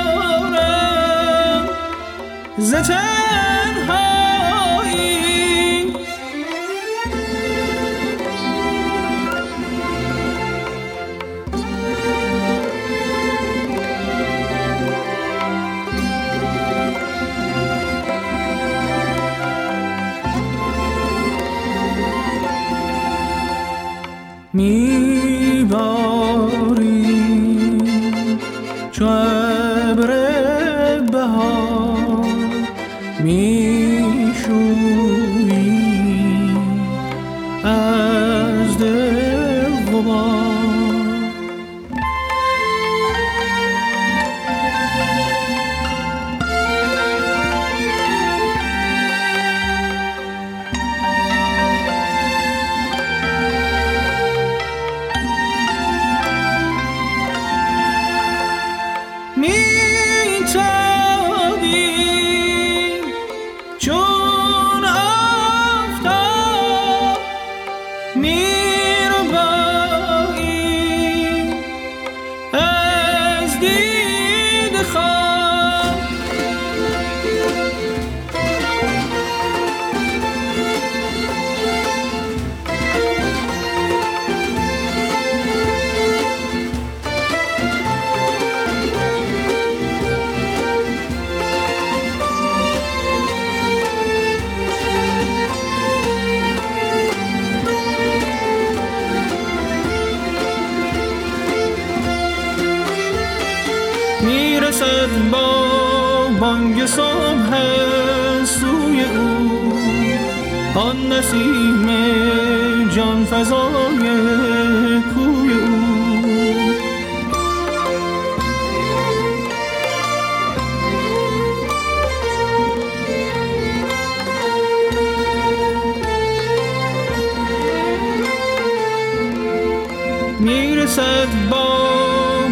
می‌رسد 130.39 131.27
با 131.49 131.67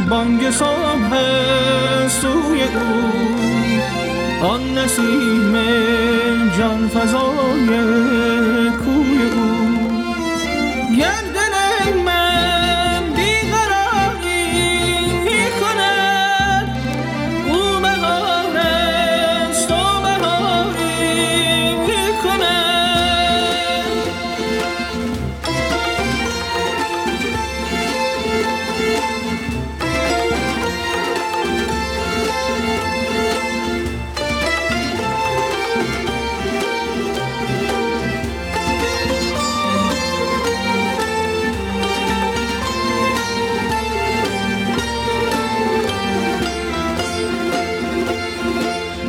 بانگ 0.09 0.49
صبح 0.49 1.11
سوی 2.07 2.61
او. 2.63 3.27
آن 4.45 4.77
نسیم 4.77 5.53
جان 6.57 6.87
فضای 6.87 7.69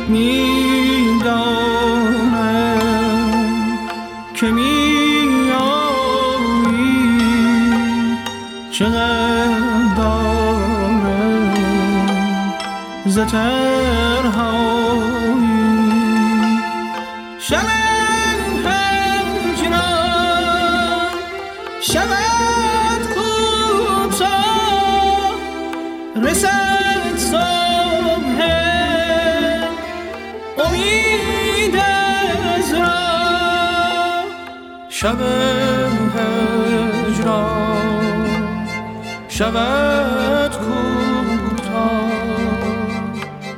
می‌دانم 0.09 1.69
که 4.35 4.47
چقدر 8.71 9.95
دارم 9.97 11.09
شب 34.99 35.21
هجران 37.05 38.27
شبت 39.29 40.57
کوتاه 40.57 42.11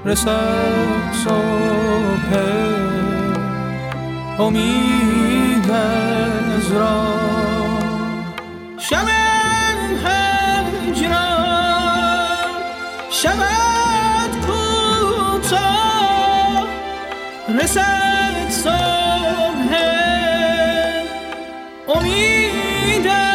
رسد 0.05 1.13
صبح 1.23 2.29
امید 4.39 5.71
از 5.71 6.71
راه. 6.71 7.79
شب 8.77 9.07
هجران 10.05 11.17
شبت 13.09 14.45
کوتاه 14.47 16.67
رسد 17.61 18.49
صبح 18.49 20.00
mi 22.03 23.30